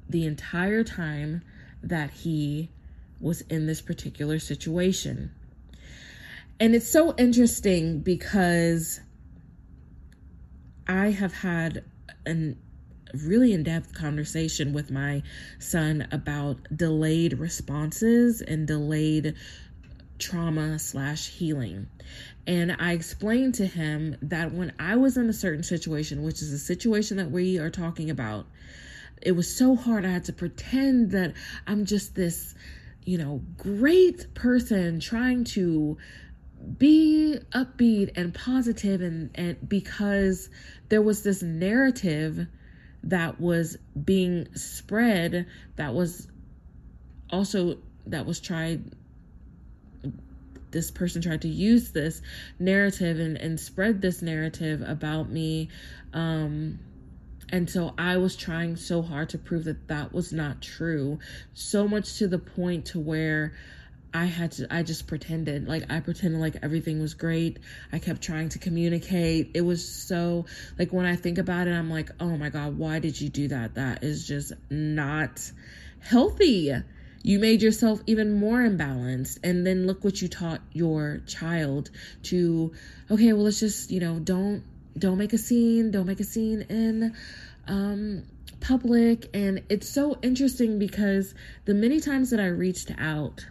the 0.09 0.25
entire 0.25 0.83
time 0.83 1.41
that 1.83 2.11
he 2.11 2.69
was 3.19 3.41
in 3.41 3.67
this 3.67 3.81
particular 3.81 4.39
situation. 4.39 5.31
And 6.59 6.75
it's 6.75 6.89
so 6.89 7.15
interesting 7.17 7.99
because 8.01 8.99
I 10.87 11.11
have 11.11 11.33
had 11.33 11.83
a 12.27 12.53
really 13.13 13.53
in 13.53 13.63
depth 13.63 13.93
conversation 13.93 14.73
with 14.73 14.91
my 14.91 15.23
son 15.59 16.07
about 16.11 16.57
delayed 16.75 17.39
responses 17.39 18.41
and 18.41 18.67
delayed 18.67 19.35
trauma 20.19 20.79
slash 20.79 21.27
healing. 21.27 21.87
And 22.47 22.75
I 22.79 22.93
explained 22.93 23.55
to 23.55 23.65
him 23.65 24.17
that 24.21 24.53
when 24.53 24.73
I 24.79 24.95
was 24.95 25.17
in 25.17 25.29
a 25.29 25.33
certain 25.33 25.63
situation, 25.63 26.23
which 26.23 26.41
is 26.41 26.53
a 26.53 26.59
situation 26.59 27.17
that 27.17 27.31
we 27.31 27.57
are 27.59 27.69
talking 27.69 28.09
about, 28.09 28.45
it 29.21 29.33
was 29.33 29.53
so 29.55 29.75
hard. 29.75 30.05
I 30.05 30.09
had 30.09 30.25
to 30.25 30.33
pretend 30.33 31.11
that 31.11 31.33
I'm 31.67 31.85
just 31.85 32.15
this, 32.15 32.55
you 33.03 33.17
know, 33.17 33.41
great 33.57 34.33
person 34.33 34.99
trying 34.99 35.43
to 35.45 35.97
be 36.77 37.39
upbeat 37.53 38.11
and 38.15 38.33
positive 38.33 39.01
and 39.01 39.31
and 39.35 39.67
because 39.67 40.49
there 40.89 41.01
was 41.01 41.23
this 41.23 41.41
narrative 41.41 42.47
that 43.03 43.39
was 43.41 43.77
being 44.05 44.47
spread 44.55 45.47
that 45.75 45.93
was 45.93 46.27
also 47.31 47.77
that 48.05 48.25
was 48.25 48.39
tried 48.39 48.83
this 50.69 50.91
person 50.91 51.21
tried 51.21 51.41
to 51.41 51.49
use 51.49 51.91
this 51.91 52.21
narrative 52.59 53.19
and, 53.19 53.37
and 53.37 53.59
spread 53.59 54.01
this 54.01 54.21
narrative 54.21 54.81
about 54.85 55.29
me 55.29 55.69
um 56.13 56.79
and 57.51 57.69
so 57.69 57.93
I 57.97 58.17
was 58.17 58.35
trying 58.35 58.75
so 58.77 59.01
hard 59.01 59.29
to 59.29 59.37
prove 59.37 59.65
that 59.65 59.87
that 59.89 60.13
was 60.13 60.31
not 60.31 60.61
true. 60.61 61.19
So 61.53 61.87
much 61.87 62.17
to 62.19 62.27
the 62.27 62.39
point 62.39 62.85
to 62.87 62.99
where 62.99 63.53
I 64.13 64.25
had 64.25 64.51
to, 64.53 64.73
I 64.73 64.83
just 64.83 65.07
pretended. 65.07 65.67
Like, 65.67 65.89
I 65.89 65.99
pretended 66.01 66.39
like 66.39 66.57
everything 66.61 67.01
was 67.01 67.13
great. 67.13 67.59
I 67.91 67.99
kept 67.99 68.21
trying 68.21 68.49
to 68.49 68.59
communicate. 68.59 69.51
It 69.53 69.61
was 69.61 69.87
so, 69.87 70.45
like, 70.77 70.91
when 70.91 71.05
I 71.05 71.15
think 71.15 71.37
about 71.37 71.67
it, 71.67 71.71
I'm 71.71 71.89
like, 71.89 72.09
oh 72.19 72.37
my 72.37 72.49
God, 72.49 72.77
why 72.77 72.99
did 72.99 73.19
you 73.19 73.29
do 73.29 73.47
that? 73.49 73.75
That 73.75 74.03
is 74.03 74.27
just 74.27 74.53
not 74.69 75.39
healthy. 75.99 76.73
You 77.23 77.39
made 77.39 77.61
yourself 77.61 78.01
even 78.05 78.33
more 78.33 78.59
imbalanced. 78.59 79.39
And 79.43 79.65
then 79.65 79.87
look 79.87 80.03
what 80.03 80.21
you 80.21 80.27
taught 80.27 80.61
your 80.73 81.21
child 81.27 81.89
to, 82.23 82.73
okay, 83.09 83.31
well, 83.31 83.43
let's 83.43 83.59
just, 83.59 83.91
you 83.91 83.99
know, 84.01 84.19
don't 84.19 84.63
don't 84.97 85.17
make 85.17 85.33
a 85.33 85.37
scene, 85.37 85.91
don't 85.91 86.05
make 86.05 86.19
a 86.19 86.25
scene 86.25 86.61
in 86.69 87.15
um, 87.67 88.23
public. 88.59 89.29
And 89.33 89.63
it's 89.69 89.89
so 89.89 90.17
interesting 90.21 90.79
because 90.79 91.33
the 91.65 91.73
many 91.73 91.99
times 91.99 92.29
that 92.31 92.39
I 92.39 92.47
reached 92.47 92.91
out 92.97 93.45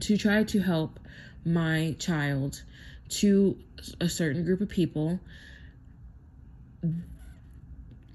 to 0.00 0.16
try 0.16 0.44
to 0.44 0.60
help 0.60 0.98
my 1.44 1.96
child 1.98 2.62
to 3.08 3.58
a 4.00 4.08
certain 4.08 4.44
group 4.44 4.60
of 4.60 4.68
people, 4.68 5.20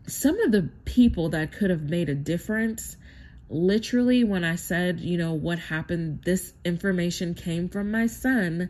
some 0.08 0.40
of 0.42 0.52
the 0.52 0.70
people 0.86 1.30
that 1.30 1.52
could 1.52 1.70
have 1.70 1.84
made 1.84 2.10
a 2.10 2.16
difference 2.16 2.98
literally 3.50 4.24
when 4.24 4.44
I 4.44 4.56
said, 4.56 5.00
you 5.00 5.18
know, 5.18 5.34
what 5.34 5.60
happened, 5.60 6.24
this 6.24 6.54
information 6.64 7.34
came 7.34 7.70
from 7.70 7.92
my 7.92 8.08
son, 8.08 8.70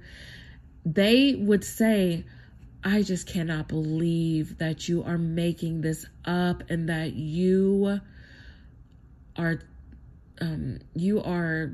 they 0.86 1.36
would 1.36 1.64
say, 1.64 2.26
I 2.86 3.02
just 3.02 3.26
cannot 3.26 3.68
believe 3.68 4.60
that 4.60 4.88
you 4.88 5.04
are 5.04 5.18
making 5.18 5.82
this 5.82 6.06
up 6.24 6.70
and 6.70 6.88
that 6.90 7.14
you 7.14 8.00
are 9.36 9.60
um 10.40 10.80
you 10.94 11.22
are 11.22 11.72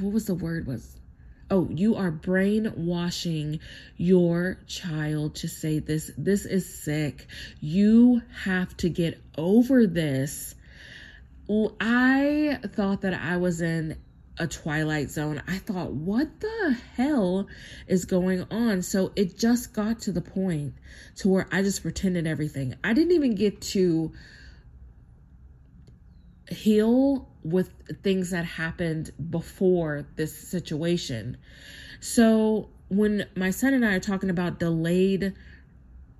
what 0.00 0.12
was 0.12 0.26
the 0.26 0.34
word 0.34 0.66
was 0.66 0.96
oh 1.52 1.68
you 1.70 1.94
are 1.94 2.10
brainwashing 2.10 3.60
your 3.96 4.58
child 4.66 5.36
to 5.36 5.48
say 5.48 5.78
this. 5.78 6.10
This 6.18 6.44
is 6.46 6.82
sick. 6.82 7.28
You 7.60 8.22
have 8.44 8.76
to 8.78 8.88
get 8.88 9.20
over 9.38 9.86
this. 9.86 10.56
I 11.48 12.58
thought 12.72 13.02
that 13.02 13.12
i 13.14 13.36
was 13.36 13.60
in 13.60 13.98
a 14.38 14.46
twilight 14.46 15.10
zone. 15.10 15.42
I 15.46 15.58
thought, 15.58 15.92
what 15.92 16.40
the 16.40 16.76
hell 16.96 17.46
is 17.86 18.04
going 18.04 18.42
on? 18.50 18.82
So 18.82 19.12
it 19.14 19.38
just 19.38 19.72
got 19.72 20.00
to 20.00 20.12
the 20.12 20.20
point 20.20 20.74
to 21.16 21.28
where 21.28 21.46
I 21.52 21.62
just 21.62 21.82
pretended 21.82 22.26
everything. 22.26 22.74
I 22.82 22.92
didn't 22.92 23.12
even 23.12 23.34
get 23.34 23.60
to 23.60 24.12
heal 26.48 27.28
with 27.42 27.70
things 28.02 28.30
that 28.30 28.44
happened 28.44 29.12
before 29.30 30.06
this 30.16 30.36
situation. 30.36 31.36
So 32.00 32.70
when 32.88 33.26
my 33.34 33.50
son 33.50 33.74
and 33.74 33.84
I 33.84 33.94
are 33.94 34.00
talking 34.00 34.30
about 34.30 34.58
delayed 34.58 35.34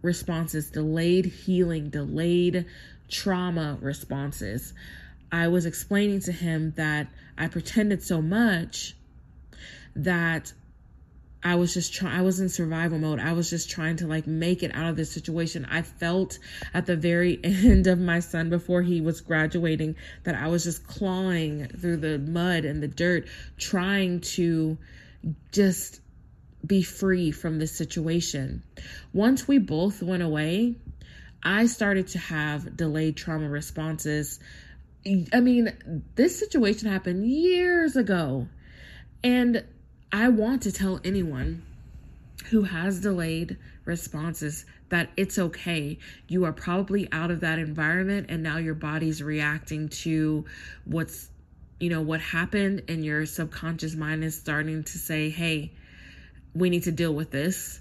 responses, 0.03 0.70
delayed 0.70 1.27
healing, 1.27 1.90
delayed 1.90 2.66
trauma 3.09 3.79
responses. 3.81 4.74
I 5.35 5.49
was 5.49 5.66
explaining 5.66 6.20
to 6.20 6.33
him 6.33 6.75
that 6.77 7.09
I 7.37 7.49
pretended 7.49 8.05
so 8.05 8.23
much 8.23 8.94
that 9.97 10.53
I 11.42 11.57
was 11.57 11.75
just 11.75 11.92
trying, 11.92 12.16
I 12.16 12.23
was 12.23 12.38
in 12.38 12.49
survival 12.49 12.99
mode. 12.99 13.18
I 13.18 13.33
was 13.33 13.51
just 13.51 13.68
trying 13.68 13.97
to 13.97 14.07
like 14.07 14.29
make 14.29 14.62
it 14.62 14.70
out 14.73 14.88
of 14.90 14.97
this 14.97 15.11
situation. 15.11 15.66
I 15.68 15.83
felt 15.83 16.38
at 16.73 16.87
the 16.87 16.94
very 16.94 17.40
end 17.44 17.88
of 17.88 17.99
my 17.99 18.20
son 18.20 18.49
before 18.49 18.83
he 18.83 19.01
was 19.01 19.20
graduating 19.23 19.97
that 20.23 20.37
I 20.37 20.47
was 20.47 20.62
just 20.62 20.87
clawing 20.87 21.66
through 21.66 21.97
the 21.97 22.16
mud 22.20 22.64
and 22.64 22.81
the 22.81 22.87
dirt, 22.87 23.27
trying 23.59 24.20
to 24.37 24.79
just 25.51 26.01
be 26.64 26.85
free 26.85 27.33
from 27.33 27.59
this 27.59 27.73
situation. 27.73 28.62
Once 29.12 29.49
we 29.49 29.59
both 29.59 30.01
went 30.01 30.23
away, 30.23 30.77
I 31.42 31.66
started 31.66 32.07
to 32.09 32.18
have 32.20 32.77
delayed 32.77 33.16
trauma 33.16 33.49
responses. 33.49 34.38
I 35.07 35.40
mean, 35.40 36.03
this 36.14 36.38
situation 36.38 36.88
happened 36.88 37.27
years 37.27 37.97
ago. 37.97 38.49
And 39.23 39.64
I 40.12 40.29
want 40.29 40.62
to 40.62 40.73
tell 40.73 41.01
anyone 41.05 41.62
who 42.51 42.62
has 42.62 43.01
delayed 43.01 43.59
responses 43.85 44.64
that 44.88 45.11
it's 45.17 45.38
okay. 45.38 45.99
You 46.29 46.45
are 46.45 46.53
probably 46.53 47.09
out 47.11 47.31
of 47.31 47.40
that 47.40 47.59
environment 47.59 48.27
and 48.29 48.43
now 48.43 48.59
your 48.59 48.75
body's 48.75 49.23
reacting 49.23 49.88
to 49.88 50.45
what's, 50.85 51.29
you 51.81 51.90
know, 51.90 52.03
what 52.03 52.21
happened 52.21 52.83
and 52.88 53.05
your 53.05 53.27
subconscious 53.27 53.95
mind 53.95 54.25
is 54.25 54.38
starting 54.38 54.85
to 54.85 54.99
say, 54.99 55.31
"Hey, 55.31 55.73
we 56.55 56.71
need 56.71 56.85
to 56.85 56.93
deal 56.93 57.12
with 57.12 57.31
this. 57.31 57.81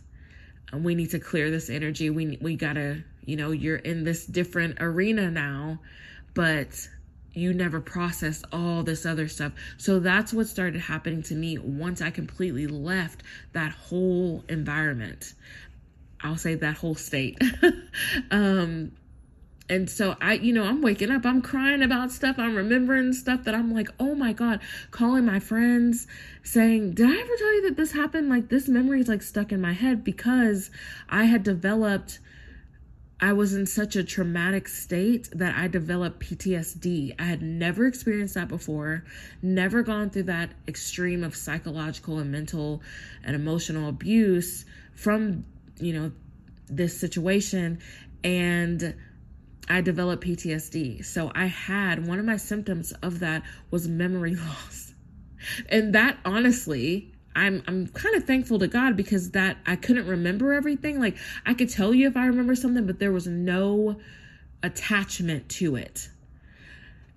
Uh, 0.73 0.77
we 0.77 0.95
need 0.95 1.11
to 1.11 1.19
clear 1.19 1.51
this 1.51 1.69
energy. 1.69 2.09
We 2.09 2.37
we 2.41 2.55
got 2.55 2.73
to, 2.73 3.03
you 3.25 3.35
know, 3.35 3.51
you're 3.51 3.77
in 3.77 4.03
this 4.03 4.25
different 4.25 4.77
arena 4.81 5.29
now, 5.29 5.79
but 6.33 6.87
you 7.33 7.53
never 7.53 7.81
processed 7.81 8.45
all 8.51 8.83
this 8.83 9.05
other 9.05 9.27
stuff. 9.27 9.53
So 9.77 9.99
that's 9.99 10.33
what 10.33 10.47
started 10.47 10.81
happening 10.81 11.23
to 11.23 11.35
me 11.35 11.57
once 11.57 12.01
I 12.01 12.11
completely 12.11 12.67
left 12.67 13.23
that 13.53 13.71
whole 13.71 14.43
environment. 14.47 15.33
I'll 16.21 16.37
say 16.37 16.55
that 16.55 16.77
whole 16.77 16.95
state. 16.95 17.37
um, 18.31 18.91
and 19.69 19.89
so 19.89 20.15
I, 20.21 20.33
you 20.33 20.53
know, 20.53 20.63
I'm 20.63 20.81
waking 20.81 21.09
up, 21.09 21.25
I'm 21.25 21.41
crying 21.41 21.81
about 21.81 22.11
stuff, 22.11 22.37
I'm 22.37 22.55
remembering 22.55 23.13
stuff 23.13 23.45
that 23.45 23.55
I'm 23.55 23.73
like, 23.73 23.89
oh 23.99 24.13
my 24.13 24.33
God, 24.33 24.59
calling 24.91 25.25
my 25.25 25.39
friends 25.39 26.05
saying, 26.43 26.93
Did 26.93 27.07
I 27.07 27.13
ever 27.13 27.35
tell 27.37 27.53
you 27.55 27.61
that 27.63 27.77
this 27.77 27.93
happened? 27.93 28.29
Like, 28.29 28.49
this 28.49 28.67
memory 28.67 28.99
is 28.99 29.07
like 29.07 29.21
stuck 29.21 29.51
in 29.51 29.61
my 29.61 29.73
head 29.73 30.03
because 30.03 30.69
I 31.09 31.25
had 31.25 31.43
developed 31.43 32.19
I 33.23 33.31
was 33.31 33.53
in 33.53 33.65
such 33.67 33.95
a 33.95 34.03
traumatic 34.03 34.67
state 34.67 35.29
that 35.31 35.55
I 35.55 35.69
developed 35.69 36.19
PTSD. 36.19 37.15
I 37.17 37.23
had 37.23 37.41
never 37.41 37.87
experienced 37.87 38.33
that 38.33 38.49
before, 38.49 39.05
never 39.41 39.81
gone 39.81 40.09
through 40.09 40.23
that 40.23 40.49
extreme 40.67 41.23
of 41.23 41.33
psychological 41.33 42.19
and 42.19 42.33
mental 42.33 42.81
and 43.23 43.33
emotional 43.33 43.87
abuse 43.87 44.65
from, 44.93 45.45
you 45.79 45.93
know, 45.93 46.11
this 46.67 46.99
situation. 46.99 47.79
And 48.25 48.93
I 49.69 49.79
developed 49.79 50.25
PTSD. 50.25 51.05
So 51.05 51.31
I 51.33 51.45
had 51.45 52.05
one 52.05 52.19
of 52.19 52.25
my 52.25 52.35
symptoms 52.35 52.91
of 53.01 53.21
that 53.21 53.43
was 53.71 53.87
memory 53.87 54.35
loss. 54.35 54.93
And 55.69 55.95
that 55.95 56.17
honestly 56.25 57.12
I'm 57.35 57.63
I'm 57.67 57.87
kind 57.87 58.15
of 58.15 58.25
thankful 58.25 58.59
to 58.59 58.67
God 58.67 58.95
because 58.95 59.31
that 59.31 59.57
I 59.65 59.75
couldn't 59.75 60.07
remember 60.07 60.53
everything. 60.53 60.99
Like 60.99 61.17
I 61.45 61.53
could 61.53 61.69
tell 61.69 61.93
you 61.93 62.07
if 62.07 62.15
I 62.15 62.25
remember 62.27 62.55
something, 62.55 62.85
but 62.85 62.99
there 62.99 63.11
was 63.11 63.27
no 63.27 63.99
attachment 64.61 65.49
to 65.49 65.75
it. 65.75 66.09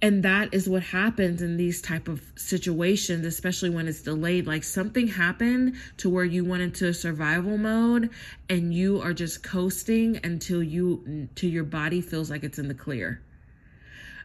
And 0.02 0.22
that 0.24 0.52
is 0.52 0.68
what 0.68 0.82
happens 0.82 1.40
in 1.40 1.56
these 1.56 1.80
type 1.80 2.06
of 2.06 2.20
situations, 2.36 3.24
especially 3.24 3.70
when 3.70 3.88
it's 3.88 4.02
delayed. 4.02 4.46
Like 4.46 4.62
something 4.62 5.08
happened 5.08 5.76
to 5.96 6.10
where 6.10 6.24
you 6.24 6.44
went 6.44 6.62
into 6.62 6.92
survival 6.92 7.56
mode 7.56 8.10
and 8.50 8.74
you 8.74 9.00
are 9.00 9.14
just 9.14 9.42
coasting 9.42 10.20
until 10.22 10.62
you 10.62 11.28
till 11.34 11.50
your 11.50 11.64
body 11.64 12.02
feels 12.02 12.30
like 12.30 12.44
it's 12.44 12.58
in 12.58 12.68
the 12.68 12.74
clear. 12.74 13.22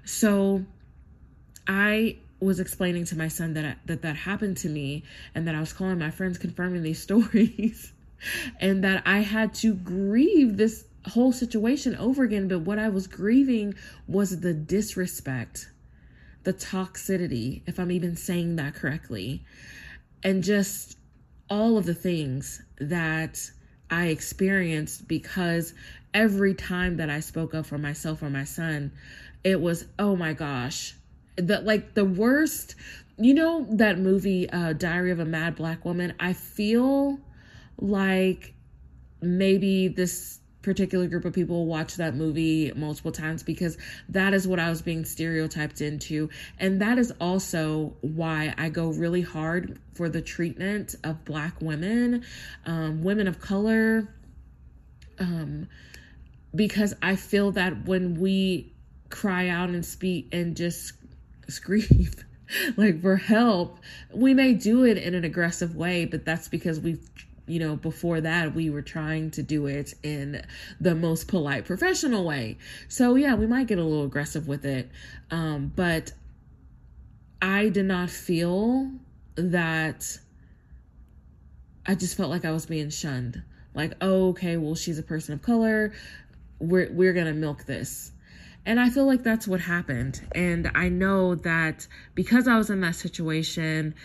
So 0.03 0.65
I 1.67 2.17
was 2.41 2.59
explaining 2.59 3.05
to 3.05 3.17
my 3.17 3.27
son 3.27 3.53
that 3.53 3.65
I, 3.65 3.75
that 3.85 4.01
that 4.01 4.15
happened 4.15 4.57
to 4.57 4.69
me 4.69 5.03
and 5.35 5.47
that 5.47 5.55
I 5.55 5.59
was 5.59 5.73
calling 5.73 5.99
my 5.99 6.11
friends 6.11 6.37
confirming 6.37 6.83
these 6.83 7.01
stories 7.03 7.93
and 8.59 8.83
that 8.83 9.03
I 9.05 9.19
had 9.19 9.53
to 9.55 9.73
grieve 9.73 10.57
this 10.57 10.85
whole 11.05 11.31
situation 11.31 11.95
over 11.95 12.23
again. 12.23 12.47
But 12.47 12.59
what 12.59 12.79
I 12.79 12.89
was 12.89 13.07
grieving 13.07 13.75
was 14.07 14.39
the 14.41 14.53
disrespect 14.53 15.67
the 16.43 16.53
toxicity 16.53 17.61
if 17.67 17.79
I'm 17.79 17.91
even 17.91 18.15
saying 18.15 18.55
that 18.55 18.73
correctly 18.73 19.43
and 20.23 20.43
just 20.43 20.97
all 21.49 21.77
of 21.77 21.85
the 21.85 21.93
things 21.93 22.61
that 22.79 23.51
I 23.89 24.07
experienced 24.07 25.07
because 25.07 25.73
every 26.13 26.53
time 26.53 26.97
that 26.97 27.09
I 27.09 27.19
spoke 27.19 27.53
up 27.53 27.65
for 27.65 27.77
myself 27.77 28.23
or 28.23 28.29
my 28.29 28.43
son 28.43 28.91
it 29.43 29.59
was 29.59 29.85
oh 29.99 30.15
my 30.15 30.33
gosh 30.33 30.95
the 31.35 31.61
like 31.61 31.93
the 31.93 32.05
worst 32.05 32.75
you 33.17 33.33
know 33.33 33.65
that 33.69 33.99
movie 33.99 34.49
uh 34.49 34.73
diary 34.73 35.11
of 35.11 35.19
a 35.19 35.25
mad 35.25 35.55
black 35.55 35.85
woman 35.85 36.13
i 36.19 36.33
feel 36.33 37.19
like 37.77 38.53
maybe 39.21 39.87
this 39.87 40.39
particular 40.61 41.07
group 41.07 41.25
of 41.25 41.33
people 41.33 41.65
watch 41.65 41.95
that 41.95 42.15
movie 42.15 42.71
multiple 42.75 43.11
times 43.11 43.43
because 43.43 43.77
that 44.09 44.33
is 44.33 44.47
what 44.47 44.59
I 44.59 44.69
was 44.69 44.81
being 44.81 45.05
stereotyped 45.05 45.81
into. 45.81 46.29
And 46.59 46.81
that 46.81 46.97
is 46.97 47.11
also 47.19 47.95
why 48.01 48.53
I 48.57 48.69
go 48.69 48.89
really 48.89 49.21
hard 49.21 49.79
for 49.93 50.07
the 50.09 50.21
treatment 50.21 50.95
of 51.03 51.25
Black 51.25 51.59
women, 51.61 52.23
um, 52.65 53.03
women 53.03 53.27
of 53.27 53.39
color, 53.39 54.07
um, 55.19 55.67
because 56.53 56.93
I 57.01 57.15
feel 57.15 57.51
that 57.51 57.85
when 57.85 58.19
we 58.19 58.73
cry 59.09 59.47
out 59.49 59.69
and 59.69 59.85
speak 59.85 60.29
and 60.31 60.55
just 60.55 60.93
scream 61.47 62.09
like 62.77 63.01
for 63.01 63.17
help. 63.17 63.79
We 64.13 64.33
may 64.33 64.53
do 64.53 64.83
it 64.83 64.97
in 64.97 65.13
an 65.13 65.23
aggressive 65.23 65.75
way 65.75 66.05
but 66.05 66.25
that's 66.25 66.47
because 66.47 66.79
we've 66.79 67.07
you 67.47 67.59
know 67.59 67.75
before 67.75 68.21
that 68.21 68.53
we 68.53 68.69
were 68.69 68.81
trying 68.81 69.31
to 69.31 69.41
do 69.41 69.65
it 69.65 69.93
in 70.03 70.45
the 70.79 70.95
most 70.95 71.27
polite 71.27 71.65
professional 71.65 72.25
way. 72.25 72.57
So 72.87 73.15
yeah 73.15 73.35
we 73.35 73.47
might 73.47 73.67
get 73.67 73.79
a 73.79 73.83
little 73.83 74.05
aggressive 74.05 74.47
with 74.47 74.65
it. 74.65 74.89
Um, 75.29 75.71
but 75.75 76.11
i 77.41 77.69
did 77.69 77.85
not 77.85 78.09
feel 78.09 78.91
that 79.33 80.19
i 81.87 81.95
just 81.95 82.15
felt 82.15 82.29
like 82.29 82.45
i 82.45 82.51
was 82.51 82.65
being 82.65 82.89
shunned. 82.89 83.41
Like 83.73 83.93
oh, 84.01 84.29
okay 84.29 84.57
well 84.57 84.75
she's 84.75 84.99
a 84.99 85.03
person 85.03 85.33
of 85.33 85.41
color. 85.41 85.93
We're 86.59 86.91
we're 86.91 87.13
gonna 87.13 87.33
milk 87.33 87.65
this 87.65 88.11
and 88.65 88.79
I 88.79 88.89
feel 88.89 89.05
like 89.05 89.23
that's 89.23 89.47
what 89.47 89.59
happened. 89.59 90.21
And 90.33 90.71
I 90.75 90.89
know 90.89 91.35
that 91.35 91.87
because 92.15 92.47
I 92.47 92.57
was 92.57 92.69
in 92.69 92.81
that 92.81 92.95
situation, 92.95 93.95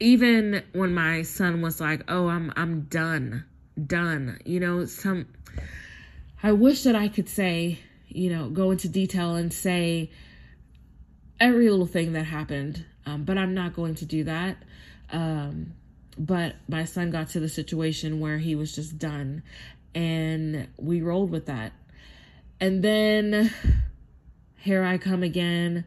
even 0.00 0.62
when 0.72 0.94
my 0.94 1.22
son 1.22 1.62
was 1.62 1.80
like, 1.80 2.02
"Oh, 2.08 2.28
I'm 2.28 2.52
I'm 2.56 2.82
done. 2.82 3.44
Done." 3.86 4.38
You 4.44 4.60
know, 4.60 4.84
some 4.84 5.26
I 6.42 6.52
wish 6.52 6.82
that 6.82 6.94
I 6.94 7.08
could 7.08 7.28
say, 7.28 7.78
you 8.08 8.30
know, 8.30 8.50
go 8.50 8.70
into 8.70 8.88
detail 8.88 9.34
and 9.34 9.52
say 9.52 10.10
every 11.40 11.70
little 11.70 11.86
thing 11.86 12.12
that 12.12 12.24
happened. 12.24 12.84
Um, 13.06 13.24
but 13.24 13.38
I'm 13.38 13.54
not 13.54 13.74
going 13.74 13.94
to 13.96 14.04
do 14.04 14.24
that. 14.24 14.58
Um, 15.10 15.72
but 16.18 16.56
my 16.68 16.84
son 16.84 17.10
got 17.10 17.30
to 17.30 17.40
the 17.40 17.48
situation 17.48 18.20
where 18.20 18.38
he 18.38 18.54
was 18.54 18.74
just 18.74 18.98
done 18.98 19.42
and 19.94 20.68
we 20.76 21.00
rolled 21.02 21.30
with 21.30 21.46
that. 21.46 21.72
And 22.60 22.82
then 22.82 23.52
here 24.64 24.82
I 24.82 24.96
come 24.96 25.22
again. 25.22 25.84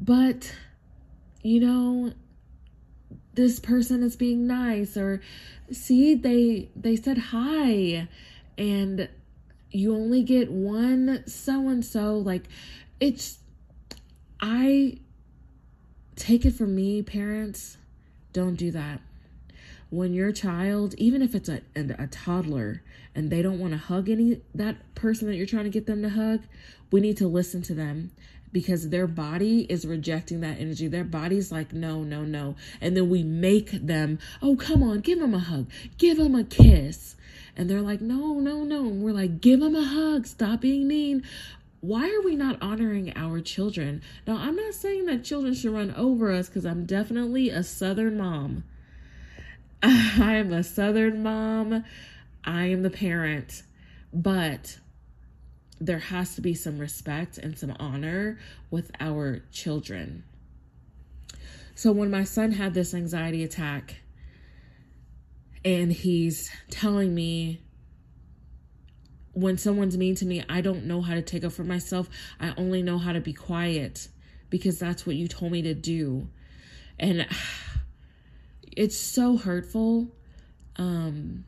But, 0.00 0.52
you 1.42 1.60
know, 1.60 2.12
this 3.34 3.60
person 3.60 4.02
is 4.02 4.16
being 4.16 4.48
nice 4.48 4.96
or 4.96 5.20
see 5.70 6.14
they 6.14 6.68
they 6.76 6.96
said 6.96 7.18
hi 7.18 8.06
and 8.58 9.08
you 9.70 9.94
only 9.94 10.22
get 10.22 10.50
one 10.50 11.24
so 11.26 11.68
and 11.68 11.84
so 11.84 12.18
like 12.18 12.44
it's 13.00 13.38
I 14.40 14.98
take 16.16 16.44
it 16.44 16.52
from 16.52 16.76
me 16.76 17.02
parents 17.02 17.76
don't 18.32 18.54
do 18.54 18.70
that 18.72 19.00
when 19.94 20.12
your 20.12 20.32
child 20.32 20.94
even 20.98 21.22
if 21.22 21.34
it's 21.34 21.48
a, 21.48 21.60
a, 21.76 22.06
toddler 22.08 22.82
and 23.14 23.30
they 23.30 23.42
don't 23.42 23.58
want 23.58 23.72
to 23.72 23.78
hug 23.78 24.08
any 24.08 24.40
that 24.54 24.76
person 24.94 25.28
that 25.28 25.36
you're 25.36 25.46
trying 25.46 25.64
to 25.64 25.70
get 25.70 25.86
them 25.86 26.02
to 26.02 26.08
hug 26.10 26.40
we 26.90 27.00
need 27.00 27.16
to 27.16 27.26
listen 27.26 27.62
to 27.62 27.74
them 27.74 28.10
because 28.54 28.90
their 28.90 29.08
body 29.08 29.62
is 29.68 29.84
rejecting 29.84 30.40
that 30.40 30.60
energy. 30.60 30.86
Their 30.86 31.02
body's 31.02 31.50
like, 31.50 31.72
no, 31.72 32.04
no, 32.04 32.22
no. 32.22 32.54
And 32.80 32.96
then 32.96 33.10
we 33.10 33.24
make 33.24 33.72
them, 33.72 34.20
oh, 34.40 34.54
come 34.54 34.80
on, 34.80 35.00
give 35.00 35.18
them 35.18 35.34
a 35.34 35.40
hug, 35.40 35.68
give 35.98 36.18
them 36.18 36.36
a 36.36 36.44
kiss. 36.44 37.16
And 37.56 37.68
they're 37.68 37.82
like, 37.82 38.00
no, 38.00 38.34
no, 38.34 38.62
no. 38.62 38.86
And 38.86 39.02
we're 39.02 39.12
like, 39.12 39.40
give 39.40 39.58
them 39.58 39.74
a 39.74 39.84
hug, 39.84 40.26
stop 40.26 40.60
being 40.60 40.86
mean. 40.86 41.24
why 41.80 42.08
are 42.08 42.22
we 42.22 42.36
not 42.36 42.56
honoring 42.62 43.12
our 43.16 43.40
children? 43.40 44.00
Now, 44.26 44.36
I'm 44.36 44.56
not 44.56 44.72
saying 44.72 45.06
that 45.06 45.24
children 45.24 45.52
should 45.52 45.74
run 45.74 45.92
over 45.96 46.30
us 46.30 46.48
because 46.48 46.64
I'm 46.64 46.86
definitely 46.86 47.50
a 47.50 47.64
Southern 47.64 48.16
mom. 48.16 48.62
I 50.18 50.36
am 50.36 50.50
a 50.50 50.62
Southern 50.62 51.22
mom. 51.22 51.84
I 52.42 52.64
am 52.66 52.82
the 52.82 52.88
parent. 52.88 53.62
But 54.14 54.78
there 55.78 55.98
has 55.98 56.36
to 56.36 56.40
be 56.40 56.54
some 56.54 56.78
respect 56.78 57.36
and 57.36 57.58
some 57.58 57.76
honor 57.78 58.38
with 58.70 58.90
our 58.98 59.42
children. 59.52 60.24
So 61.74 61.92
when 61.92 62.10
my 62.10 62.24
son 62.24 62.52
had 62.52 62.72
this 62.72 62.94
anxiety 62.94 63.44
attack 63.44 63.96
and 65.66 65.92
he's 65.92 66.50
telling 66.70 67.14
me 67.14 67.60
when 69.34 69.58
someone's 69.58 69.98
mean 69.98 70.14
to 70.14 70.24
me, 70.24 70.42
I 70.48 70.62
don't 70.62 70.86
know 70.86 71.02
how 71.02 71.12
to 71.12 71.22
take 71.22 71.44
up 71.44 71.52
for 71.52 71.64
myself. 71.64 72.08
I 72.40 72.54
only 72.56 72.82
know 72.82 72.96
how 72.96 73.12
to 73.12 73.20
be 73.20 73.34
quiet 73.34 74.08
because 74.48 74.78
that's 74.78 75.06
what 75.06 75.16
you 75.16 75.28
told 75.28 75.52
me 75.52 75.60
to 75.60 75.74
do. 75.74 76.28
And 76.98 77.26
it's 78.76 78.96
so 78.96 79.36
hurtful 79.36 80.08
um 80.76 81.44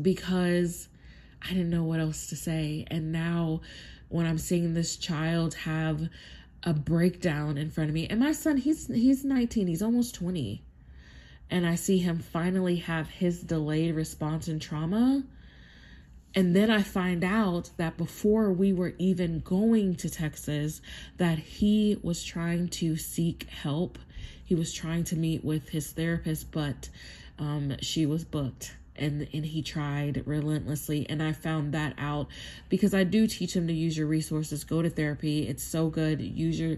because 0.00 0.88
I 1.42 1.48
didn't 1.48 1.70
know 1.70 1.84
what 1.84 2.00
else 2.00 2.28
to 2.28 2.36
say. 2.36 2.86
And 2.90 3.12
now 3.12 3.60
when 4.08 4.26
I'm 4.26 4.38
seeing 4.38 4.74
this 4.74 4.96
child 4.96 5.54
have 5.54 6.08
a 6.62 6.74
breakdown 6.74 7.56
in 7.56 7.70
front 7.70 7.88
of 7.88 7.94
me, 7.94 8.06
and 8.08 8.20
my 8.20 8.32
son, 8.32 8.56
he's 8.58 8.86
he's 8.88 9.24
19, 9.24 9.66
he's 9.66 9.82
almost 9.82 10.14
20. 10.14 10.62
And 11.50 11.66
I 11.66 11.74
see 11.74 11.98
him 11.98 12.18
finally 12.18 12.76
have 12.76 13.08
his 13.10 13.40
delayed 13.42 13.94
response 13.94 14.46
and 14.46 14.62
trauma. 14.62 15.24
And 16.32 16.54
then 16.54 16.70
I 16.70 16.82
find 16.82 17.24
out 17.24 17.70
that 17.76 17.96
before 17.96 18.52
we 18.52 18.72
were 18.72 18.94
even 18.98 19.40
going 19.40 19.96
to 19.96 20.08
Texas, 20.08 20.80
that 21.16 21.38
he 21.38 21.98
was 22.02 22.22
trying 22.22 22.68
to 22.68 22.96
seek 22.96 23.48
help. 23.48 23.98
He 24.44 24.54
was 24.54 24.72
trying 24.72 25.04
to 25.04 25.16
meet 25.16 25.44
with 25.44 25.68
his 25.68 25.92
therapist, 25.92 26.50
but 26.50 26.88
um, 27.38 27.76
she 27.80 28.06
was 28.06 28.24
booked 28.24 28.74
and 29.00 29.26
and 29.32 29.44
he 29.44 29.62
tried 29.62 30.22
relentlessly. 30.26 31.06
And 31.08 31.22
i 31.22 31.32
found 31.32 31.72
that 31.72 31.94
out 31.98 32.28
because 32.68 32.94
i 32.94 33.02
do 33.02 33.26
teach 33.26 33.56
him 33.56 33.66
to 33.66 33.72
use 33.72 33.96
your 33.96 34.06
resources. 34.06 34.62
Go 34.62 34.82
to 34.82 34.90
therapy. 34.90 35.48
It's 35.48 35.64
so 35.64 35.88
good. 35.88 36.20
Use 36.20 36.60
your 36.60 36.76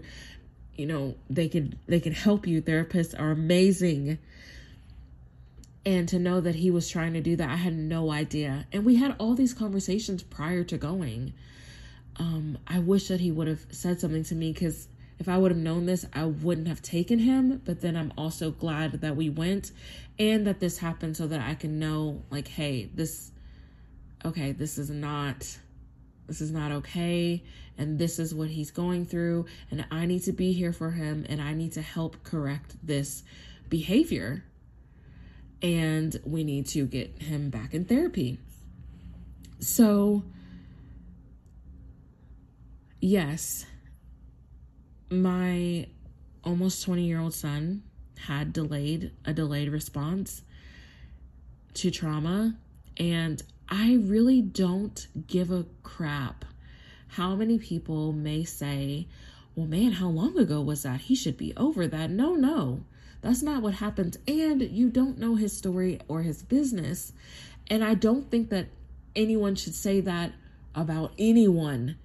you 0.75 0.87
know 0.87 1.15
they 1.29 1.49
can 1.49 1.77
they 1.87 1.99
can 1.99 2.13
help 2.13 2.47
you. 2.47 2.61
Therapists 2.61 3.19
are 3.19 3.31
amazing. 3.31 4.17
And 5.85 6.07
to 6.09 6.17
know 6.17 6.39
that 6.39 6.55
he 6.55 6.71
was 6.71 6.89
trying 6.89 7.11
to 7.13 7.21
do 7.21 7.35
that 7.35 7.49
i 7.49 7.57
had 7.57 7.75
no 7.75 8.09
idea. 8.09 8.65
And 8.71 8.85
we 8.85 8.95
had 8.95 9.15
all 9.19 9.35
these 9.35 9.53
conversations 9.53 10.23
prior 10.23 10.63
to 10.63 10.77
going. 10.77 11.33
Um 12.17 12.57
i 12.67 12.79
wish 12.79 13.09
that 13.09 13.19
he 13.19 13.31
would 13.31 13.47
have 13.47 13.65
said 13.69 13.99
something 13.99 14.23
to 14.23 14.35
me 14.35 14.53
because 14.53 14.87
if 15.23 15.29
I 15.29 15.37
would 15.37 15.51
have 15.51 15.59
known 15.59 15.85
this, 15.85 16.05
I 16.11 16.25
wouldn't 16.25 16.67
have 16.67 16.81
taken 16.81 17.17
him. 17.17 17.61
But 17.63 17.79
then 17.79 17.95
I'm 17.95 18.11
also 18.17 18.51
glad 18.51 18.91
that 18.99 19.15
we 19.15 19.29
went 19.29 19.71
and 20.19 20.45
that 20.47 20.59
this 20.59 20.77
happened 20.79 21.15
so 21.15 21.27
that 21.27 21.39
I 21.39 21.55
can 21.55 21.79
know, 21.79 22.23
like, 22.29 22.49
hey, 22.49 22.89
this, 22.93 23.31
okay, 24.25 24.51
this 24.51 24.77
is 24.77 24.89
not, 24.89 25.57
this 26.27 26.41
is 26.41 26.51
not 26.51 26.73
okay. 26.73 27.41
And 27.77 27.97
this 27.97 28.19
is 28.19 28.35
what 28.35 28.49
he's 28.49 28.69
going 28.69 29.05
through. 29.05 29.45
And 29.71 29.85
I 29.89 30.07
need 30.07 30.23
to 30.23 30.33
be 30.33 30.51
here 30.51 30.73
for 30.73 30.91
him 30.91 31.25
and 31.29 31.41
I 31.41 31.53
need 31.53 31.71
to 31.73 31.81
help 31.81 32.21
correct 32.25 32.75
this 32.83 33.23
behavior. 33.69 34.43
And 35.61 36.19
we 36.25 36.43
need 36.43 36.67
to 36.67 36.85
get 36.85 37.21
him 37.21 37.49
back 37.49 37.73
in 37.73 37.85
therapy. 37.85 38.39
So, 39.61 40.23
yes 42.99 43.65
my 45.21 45.87
almost 46.43 46.83
20 46.83 47.03
year 47.03 47.19
old 47.19 47.33
son 47.33 47.83
had 48.19 48.53
delayed 48.53 49.11
a 49.25 49.33
delayed 49.33 49.69
response 49.69 50.41
to 51.73 51.91
trauma 51.91 52.55
and 52.97 53.41
I 53.69 53.95
really 53.95 54.41
don't 54.41 55.07
give 55.27 55.51
a 55.51 55.65
crap 55.81 56.45
how 57.13 57.35
many 57.35 57.59
people 57.59 58.11
may 58.11 58.43
say, 58.43 59.07
well, 59.55 59.67
man, 59.67 59.93
how 59.93 60.07
long 60.07 60.37
ago 60.37 60.61
was 60.61 60.81
that? 60.81 61.01
He 61.01 61.15
should 61.15 61.37
be 61.37 61.53
over 61.55 61.87
that. 61.87 62.09
No, 62.09 62.33
no, 62.33 62.85
that's 63.21 63.43
not 63.43 63.61
what 63.61 63.75
happened. 63.75 64.17
And 64.27 64.61
you 64.63 64.89
don't 64.89 65.19
know 65.19 65.35
his 65.35 65.55
story 65.55 65.99
or 66.07 66.23
his 66.23 66.41
business. 66.41 67.13
And 67.67 67.83
I 67.83 67.93
don't 67.93 68.31
think 68.31 68.49
that 68.49 68.67
anyone 69.15 69.53
should 69.53 69.75
say 69.75 70.01
that 70.01 70.33
about 70.73 71.13
anyone 71.19 71.97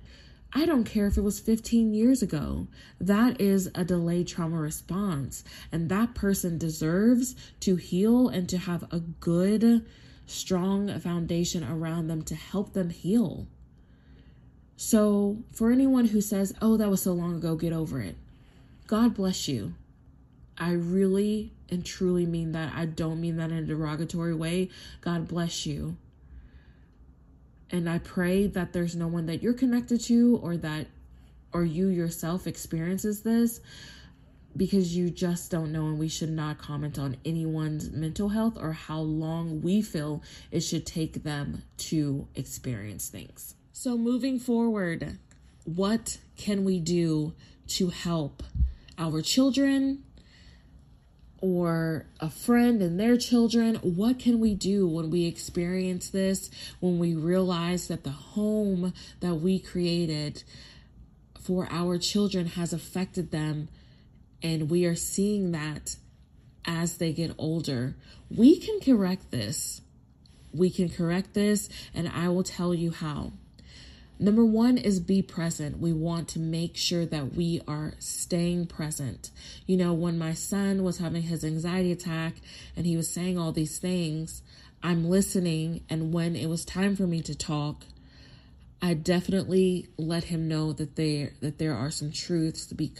I 0.53 0.64
don't 0.64 0.84
care 0.84 1.07
if 1.07 1.18
it 1.18 1.22
was 1.22 1.40
15 1.40 1.92
years 1.92 2.22
ago. 2.22 2.68
That 3.01 3.40
is 3.40 3.70
a 3.74 3.84
delayed 3.84 4.28
trauma 4.28 4.59
response. 4.59 5.44
And 5.70 5.88
that 5.90 6.14
person 6.14 6.57
deserves 6.57 7.34
to 7.61 7.76
heal 7.76 8.28
and 8.28 8.49
to 8.49 8.57
have 8.57 8.84
a 8.90 9.01
good, 9.01 9.84
strong 10.26 10.99
foundation 11.01 11.64
around 11.64 12.09
them 12.09 12.22
to 12.22 12.34
help 12.34 12.72
them 12.72 12.90
heal. 12.90 13.46
So, 14.76 15.38
for 15.53 15.70
anyone 15.70 16.07
who 16.07 16.20
says, 16.20 16.55
oh, 16.62 16.76
that 16.76 16.88
was 16.88 17.03
so 17.03 17.12
long 17.12 17.34
ago, 17.34 17.57
get 17.57 17.72
over 17.72 18.01
it. 18.01 18.16
God 18.86 19.14
bless 19.14 19.49
you. 19.49 19.74
I 20.57 20.72
really 20.72 21.53
and 21.68 21.84
truly 21.84 22.26
mean 22.26 22.53
that. 22.53 22.72
I 22.74 22.86
don't 22.86 23.20
mean 23.20 23.36
that 23.36 23.51
in 23.51 23.59
a 23.59 23.66
derogatory 23.66 24.34
way. 24.34 24.70
God 25.01 25.28
bless 25.28 25.66
you. 25.66 25.96
And 27.71 27.89
I 27.89 27.99
pray 27.99 28.47
that 28.47 28.73
there's 28.73 28.97
no 28.97 29.09
one 29.09 29.27
that 29.27 29.43
you're 29.43 29.55
connected 29.55 30.01
to 30.05 30.39
or 30.43 30.57
that 30.59 30.87
or 31.53 31.64
you 31.64 31.89
yourself 31.89 32.47
experiences 32.47 33.23
this 33.23 33.61
because 34.57 34.97
you 34.97 35.11
just 35.11 35.51
don't 35.51 35.73
know 35.73 35.87
and 35.87 35.99
we 35.99 36.09
should 36.09 36.31
not 36.31 36.59
comment 36.59 36.99
on 36.99 37.16
anyone's 37.25 37.91
mental 37.91 38.29
health 38.31 38.59
or 38.59 38.73
how 38.73 39.01
long 39.01 39.62
we 39.62 39.81
feel 39.81 40.23
it 40.51 40.61
should 40.61 40.85
take 40.85 41.23
them 41.23 41.62
to 41.77 42.27
experience 42.35 43.09
things. 43.09 43.55
So 43.73 43.97
moving 43.97 44.39
forward, 44.39 45.19
what 45.64 46.19
can 46.37 46.64
we 46.64 46.81
do 46.81 47.35
to 47.69 47.91
help 47.91 48.43
our 48.99 49.23
children 49.23 50.03
or 51.41 52.07
a 52.20 52.28
friend 52.28 52.82
and 52.82 52.99
their 52.99 53.16
children. 53.16 53.76
What 53.76 54.18
can 54.18 54.41
we 54.41 54.55
do 54.55 54.89
when 54.89 55.11
we 55.11 55.26
experience 55.26 56.11
this? 56.11 56.51
When 56.80 56.99
we 56.99 57.14
realize 57.14 57.89
that 57.89 58.05
the 58.05 58.11
home 58.11 58.93
that 59.20 59.36
we 59.36 59.59
created 59.59 60.43
for 61.41 61.68
our 61.70 61.99
children 61.99 62.47
has 62.47 62.72
affected 62.72 63.30
them, 63.30 63.68
and 64.43 64.70
we 64.70 64.84
are 64.84 64.95
seeing 64.95 65.53
that 65.53 65.97
as 66.64 66.99
they 66.99 67.12
get 67.12 67.34
older? 67.39 67.97
We 68.30 68.59
can 68.59 68.80
correct 68.80 69.30
this. 69.30 69.80
We 70.53 70.70
can 70.70 70.89
correct 70.89 71.34
this, 71.34 71.68
and 71.95 72.09
I 72.09 72.28
will 72.28 72.43
tell 72.43 72.74
you 72.74 72.91
how. 72.91 73.32
Number 74.19 74.45
one 74.45 74.79
is 74.79 74.99
be 74.99 75.23
present. 75.23 75.79
We 75.79 75.93
want 75.93 76.29
to 76.29 76.41
make 76.41 76.77
sure 76.77 77.07
that 77.07 77.35
we 77.35 77.61
are 77.69 77.95
staying 78.01 78.66
present. 78.66 79.31
You 79.66 79.77
know, 79.77 79.93
when 79.93 80.19
my 80.19 80.35
son 80.35 80.83
was 80.83 80.99
having 80.99 81.23
his 81.23 81.45
anxiety 81.45 81.93
attack 81.93 82.35
and 82.77 82.85
he 82.85 82.97
was 82.97 83.09
saying 83.09 83.39
all 83.39 83.53
these 83.53 83.79
things, 83.79 84.43
I'm 84.83 85.09
listening. 85.09 85.85
And 85.89 86.12
when 86.12 86.35
it 86.35 86.47
was 86.47 86.64
time 86.64 86.97
for 86.97 87.07
me 87.07 87.23
to 87.23 87.35
talk, 87.35 87.85
I 88.83 88.95
definitely 88.95 89.89
let 89.97 90.25
him 90.25 90.49
know 90.49 90.73
that 90.73 90.97
there 90.97 91.33
that 91.41 91.59
there 91.59 91.75
are 91.75 91.91
some 91.91 92.12
truths 92.12 92.66
to 92.66 92.75
be 92.75 92.93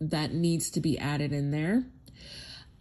that 0.00 0.32
needs 0.32 0.70
to 0.70 0.80
be 0.80 0.98
added 0.98 1.32
in 1.32 1.50
there. 1.50 1.84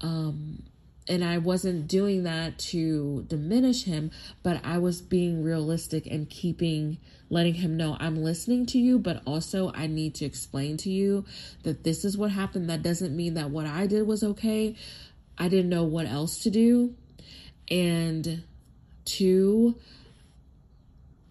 Um, 0.02 0.64
and 1.08 1.24
I 1.24 1.38
wasn't 1.38 1.88
doing 1.88 2.24
that 2.24 2.58
to 2.60 3.26
diminish 3.28 3.84
him, 3.84 4.12
but 4.44 4.66
I 4.66 4.80
was 4.80 5.02
being 5.02 5.44
realistic 5.44 6.08
and 6.08 6.30
keeping 6.30 6.98
letting 7.30 7.56
him 7.56 7.76
know 7.76 7.98
I'm 8.00 8.24
listening 8.24 8.66
to 8.68 8.80
you, 8.80 9.00
but 9.00 9.22
also 9.26 9.72
I 9.74 9.88
need 9.88 10.16
to 10.16 10.26
explain 10.26 10.78
to 10.78 10.90
you 10.90 11.26
that 11.64 11.84
this 11.84 12.06
is 12.06 12.18
what 12.18 12.32
happened. 12.32 12.70
That 12.70 12.84
doesn't 12.84 13.16
mean 13.16 13.34
that 13.36 13.50
what 13.50 13.66
I 13.66 13.88
did 13.88 14.08
was 14.08 14.24
okay. 14.24 14.76
I 15.38 15.48
didn't 15.50 15.70
know 15.70 15.84
what 15.84 16.06
else 16.06 16.40
to 16.44 16.50
do. 16.50 16.96
And 17.70 18.44
two, 19.06 19.76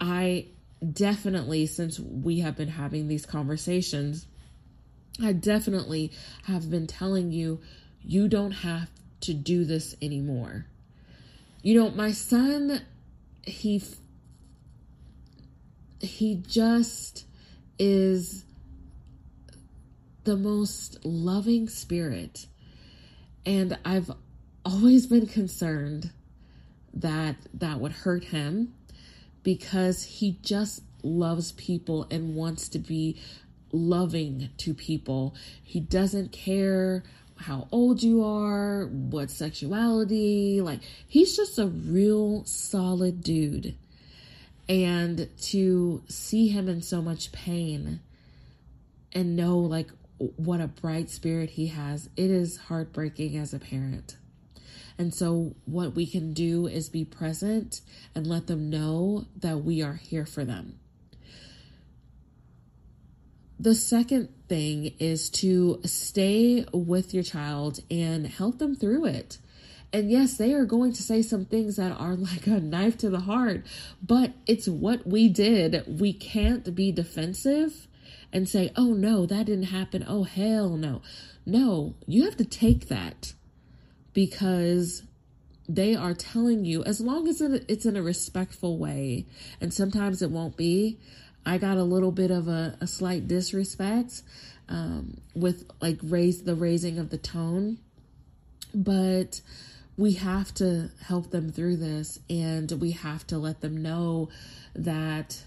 I 0.01 0.47
definitely, 0.93 1.67
since 1.67 1.99
we 1.99 2.41
have 2.41 2.57
been 2.57 2.69
having 2.69 3.09
these 3.09 3.25
conversations, 3.25 4.27
I 5.23 5.33
definitely 5.33 6.13
have 6.45 6.71
been 6.71 6.87
telling 6.87 7.31
you, 7.31 7.61
you 8.03 8.29
don't 8.29 8.51
have 8.51 8.91
to 9.25 9.35
do 9.35 9.65
this 9.65 9.95
anymore. 10.03 10.67
You 11.63 11.81
know, 11.81 11.91
my 11.91 12.13
son, 12.13 12.83
he 13.43 13.83
he 16.01 16.43
just 16.47 17.25
is 17.79 18.45
the 20.25 20.37
most 20.37 21.05
loving 21.05 21.69
spirit. 21.69 22.47
And 23.47 23.79
I've 23.85 24.11
always 24.65 25.07
been 25.07 25.27
concerned 25.27 26.11
that 26.93 27.37
that 27.53 27.81
would 27.81 27.93
hurt 27.93 28.25
him 28.25 28.75
because 29.43 30.05
he 30.05 30.39
just 30.43 30.83
loves 31.03 31.53
people 31.53 32.07
and 32.11 32.35
wants 32.35 32.69
to 32.71 32.79
be 32.79 33.21
loving 33.73 34.49
to 34.59 34.73
people. 34.73 35.35
He 35.63 35.81
doesn't 35.81 36.33
care 36.33 37.03
how 37.37 37.69
old 37.73 38.03
you 38.03 38.25
are, 38.25 38.87
what 38.87 39.31
sexuality, 39.31 40.61
like 40.61 40.81
he's 41.07 41.37
just 41.37 41.59
a 41.59 41.67
real 41.67 42.45
solid 42.45 43.23
dude. 43.23 43.75
And 44.69 45.29
to 45.43 46.03
see 46.09 46.49
him 46.49 46.69
in 46.69 46.81
so 46.81 47.03
much 47.03 47.33
pain 47.33 48.01
and 49.13 49.37
know 49.37 49.59
like 49.59 49.91
what 50.19 50.61
a 50.61 50.69
bright 50.69 51.11
spirit 51.11 51.51
he 51.51 51.67
has, 51.69 52.09
it 52.17 52.31
is 52.31 52.57
heartbreaking 52.57 53.37
as 53.37 53.53
a 53.53 53.59
parent. 53.59 54.17
And 54.97 55.13
so, 55.13 55.57
what 55.65 55.95
we 55.95 56.07
can 56.07 56.33
do 56.33 56.69
is 56.69 56.89
be 56.89 57.05
present 57.05 57.81
and 58.15 58.27
let 58.27 58.47
them 58.47 58.71
know 58.71 59.27
that 59.37 59.65
we 59.65 59.83
are 59.83 59.95
here 59.95 60.25
for 60.25 60.45
them. 60.45 60.79
The 63.59 63.75
second 63.75 64.29
thing 64.49 64.95
is 64.99 65.31
to 65.31 65.81
stay 65.85 66.67
with 66.73 67.15
your 67.15 67.23
child 67.23 67.81
and 67.91 68.27
help 68.27 68.59
them 68.59 68.75
through 68.75 69.07
it. 69.07 69.39
And 69.93 70.11
yes, 70.11 70.37
they 70.37 70.53
are 70.55 70.65
going 70.65 70.93
to 70.93 71.03
say 71.03 71.23
some 71.23 71.45
things 71.45 71.77
that 71.77 71.93
are 71.93 72.15
like 72.17 72.47
a 72.47 72.61
knife 72.61 72.99
to 72.99 73.11
the 73.11 73.21
heart, 73.21 73.65
but 74.03 74.33
it's 74.47 74.69
what 74.69 75.07
we 75.07 75.29
did. 75.29 75.85
We 76.01 76.13
can't 76.13 76.75
be 76.75 76.91
defensive 76.91 77.87
and 78.33 78.49
say, 78.49 78.73
oh 78.75 78.93
no, 78.93 79.25
that 79.27 79.47
didn't 79.47 79.65
happen. 79.65 80.05
Oh 80.07 80.25
hell 80.25 80.71
no. 80.71 81.01
No, 81.47 81.95
you 82.07 82.25
have 82.25 82.37
to 82.39 82.45
take 82.45 82.89
that 82.89 83.35
because 84.13 85.05
they 85.69 85.95
are 85.95 86.15
telling 86.15 86.65
you, 86.65 86.83
as 86.85 87.01
long 87.01 87.29
as 87.29 87.41
it's 87.41 87.87
in 87.87 87.97
a 87.97 88.03
respectful 88.03 88.79
way, 88.79 89.27
and 89.61 89.73
sometimes 89.73 90.21
it 90.21 90.31
won't 90.31 90.57
be, 90.57 90.99
I 91.47 91.59
got 91.59 91.77
a 91.77 91.83
little 91.83 92.13
bit 92.13 92.31
of 92.31 92.49
a, 92.49 92.77
a 92.81 92.87
slight 92.87 93.29
disrespect 93.29 94.23
um, 94.69 95.21
with 95.35 95.71
like 95.81 95.99
raise 96.03 96.43
the 96.43 96.55
raising 96.55 96.99
of 96.99 97.11
the 97.11 97.19
tone, 97.19 97.79
but 98.75 99.41
we 99.97 100.15
have 100.15 100.53
to 100.55 100.91
help 101.07 101.31
them 101.31 101.53
through 101.53 101.77
this 101.77 102.19
and 102.29 102.71
we 102.73 102.93
have 102.93 103.27
to 103.29 103.39
let 103.39 103.61
them 103.61 103.83
know 103.83 104.29
that 104.75 105.43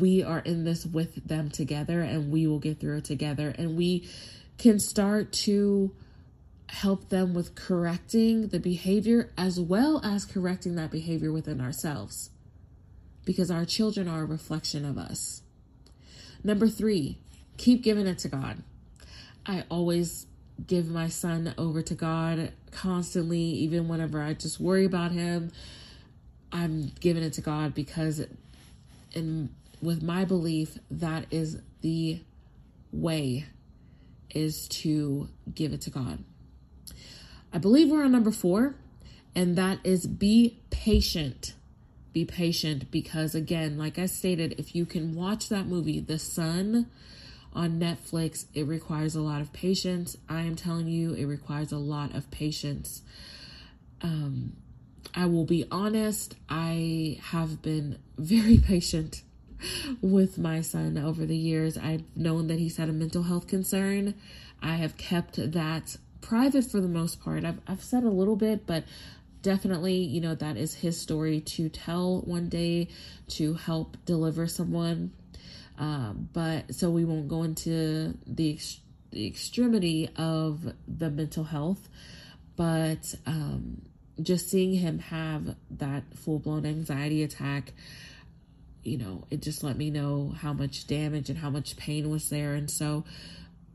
we 0.00 0.22
are 0.22 0.40
in 0.40 0.64
this 0.64 0.86
with 0.86 1.26
them 1.26 1.50
together 1.50 2.00
and 2.00 2.32
we 2.32 2.46
will 2.46 2.58
get 2.58 2.80
through 2.80 2.98
it 2.98 3.04
together. 3.04 3.54
And 3.56 3.76
we 3.76 4.08
can 4.58 4.78
start 4.80 5.32
to 5.32 5.94
help 6.68 7.10
them 7.10 7.34
with 7.34 7.54
correcting 7.54 8.48
the 8.48 8.58
behavior 8.58 9.30
as 9.36 9.60
well 9.60 10.00
as 10.02 10.24
correcting 10.24 10.74
that 10.76 10.90
behavior 10.90 11.30
within 11.30 11.60
ourselves 11.60 12.30
because 13.24 13.50
our 13.50 13.64
children 13.64 14.08
are 14.08 14.22
a 14.22 14.26
reflection 14.26 14.84
of 14.84 14.98
us. 14.98 15.42
Number 16.42 16.68
three, 16.68 17.18
keep 17.56 17.82
giving 17.82 18.06
it 18.06 18.18
to 18.18 18.28
God. 18.28 18.62
I 19.46 19.64
always 19.70 20.26
give 20.66 20.88
my 20.88 21.08
son 21.08 21.54
over 21.58 21.82
to 21.82 21.94
God 21.94 22.52
constantly, 22.70 23.40
even 23.40 23.88
whenever 23.88 24.22
I 24.22 24.34
just 24.34 24.60
worry 24.60 24.84
about 24.84 25.12
him. 25.12 25.52
I'm 26.52 26.92
giving 27.00 27.22
it 27.22 27.32
to 27.34 27.40
God 27.40 27.74
because, 27.74 28.24
in 29.12 29.50
with 29.82 30.02
my 30.02 30.24
belief, 30.24 30.78
that 30.90 31.26
is 31.30 31.58
the 31.80 32.20
way 32.92 33.46
is 34.30 34.68
to 34.68 35.28
give 35.52 35.72
it 35.72 35.82
to 35.82 35.90
God. 35.90 36.22
I 37.52 37.58
believe 37.58 37.90
we're 37.90 38.04
on 38.04 38.12
number 38.12 38.30
four, 38.30 38.74
and 39.34 39.56
that 39.56 39.78
is 39.84 40.06
be 40.06 40.58
patient 40.70 41.54
be 42.14 42.24
patient 42.24 42.90
because, 42.90 43.34
again, 43.34 43.76
like 43.76 43.98
I 43.98 44.06
stated, 44.06 44.54
if 44.56 44.74
you 44.74 44.86
can 44.86 45.14
watch 45.14 45.50
that 45.50 45.66
movie, 45.66 46.00
The 46.00 46.18
Son, 46.18 46.86
on 47.54 47.78
Netflix, 47.78 48.46
it 48.54 48.66
requires 48.66 49.14
a 49.14 49.20
lot 49.20 49.40
of 49.40 49.52
patience. 49.52 50.16
I 50.28 50.42
am 50.42 50.56
telling 50.56 50.88
you, 50.88 51.14
it 51.14 51.26
requires 51.26 51.70
a 51.70 51.78
lot 51.78 52.14
of 52.14 52.30
patience. 52.30 53.02
Um, 54.02 54.56
I 55.14 55.26
will 55.26 55.44
be 55.44 55.64
honest, 55.70 56.34
I 56.48 57.18
have 57.22 57.62
been 57.62 57.98
very 58.18 58.58
patient 58.66 59.22
with 60.02 60.36
my 60.36 60.60
son 60.60 60.98
over 60.98 61.24
the 61.24 61.36
years. 61.36 61.78
I've 61.78 62.04
known 62.16 62.48
that 62.48 62.58
he's 62.58 62.76
had 62.76 62.88
a 62.88 62.92
mental 62.92 63.22
health 63.22 63.46
concern. 63.46 64.14
I 64.60 64.74
have 64.74 64.96
kept 64.96 65.36
that 65.52 65.96
private 66.20 66.64
for 66.64 66.80
the 66.80 66.88
most 66.88 67.22
part. 67.22 67.44
I've, 67.44 67.60
I've 67.68 67.82
said 67.82 68.02
a 68.02 68.10
little 68.10 68.36
bit, 68.36 68.66
but 68.66 68.84
definitely, 69.44 69.98
you 69.98 70.20
know, 70.20 70.34
that 70.34 70.56
is 70.56 70.74
his 70.74 71.00
story 71.00 71.40
to 71.40 71.68
tell 71.68 72.22
one 72.22 72.48
day 72.48 72.88
to 73.28 73.54
help 73.54 73.96
deliver 74.06 74.48
someone. 74.48 75.12
Um, 75.78 76.28
but 76.32 76.74
so 76.74 76.90
we 76.90 77.04
won't 77.04 77.28
go 77.28 77.42
into 77.42 78.16
the, 78.26 78.54
ex- 78.54 78.80
the 79.10 79.26
extremity 79.26 80.08
of 80.16 80.72
the 80.88 81.10
mental 81.10 81.44
health, 81.44 81.88
but 82.56 83.14
um, 83.26 83.82
just 84.22 84.50
seeing 84.50 84.74
him 84.74 84.98
have 84.98 85.56
that 85.72 86.04
full 86.16 86.38
blown 86.38 86.64
anxiety 86.64 87.22
attack, 87.22 87.72
you 88.82 88.96
know, 88.98 89.24
it 89.30 89.42
just 89.42 89.62
let 89.62 89.76
me 89.76 89.90
know 89.90 90.34
how 90.40 90.52
much 90.52 90.86
damage 90.86 91.28
and 91.28 91.38
how 91.38 91.50
much 91.50 91.76
pain 91.76 92.08
was 92.10 92.30
there. 92.30 92.54
And 92.54 92.70
so 92.70 93.04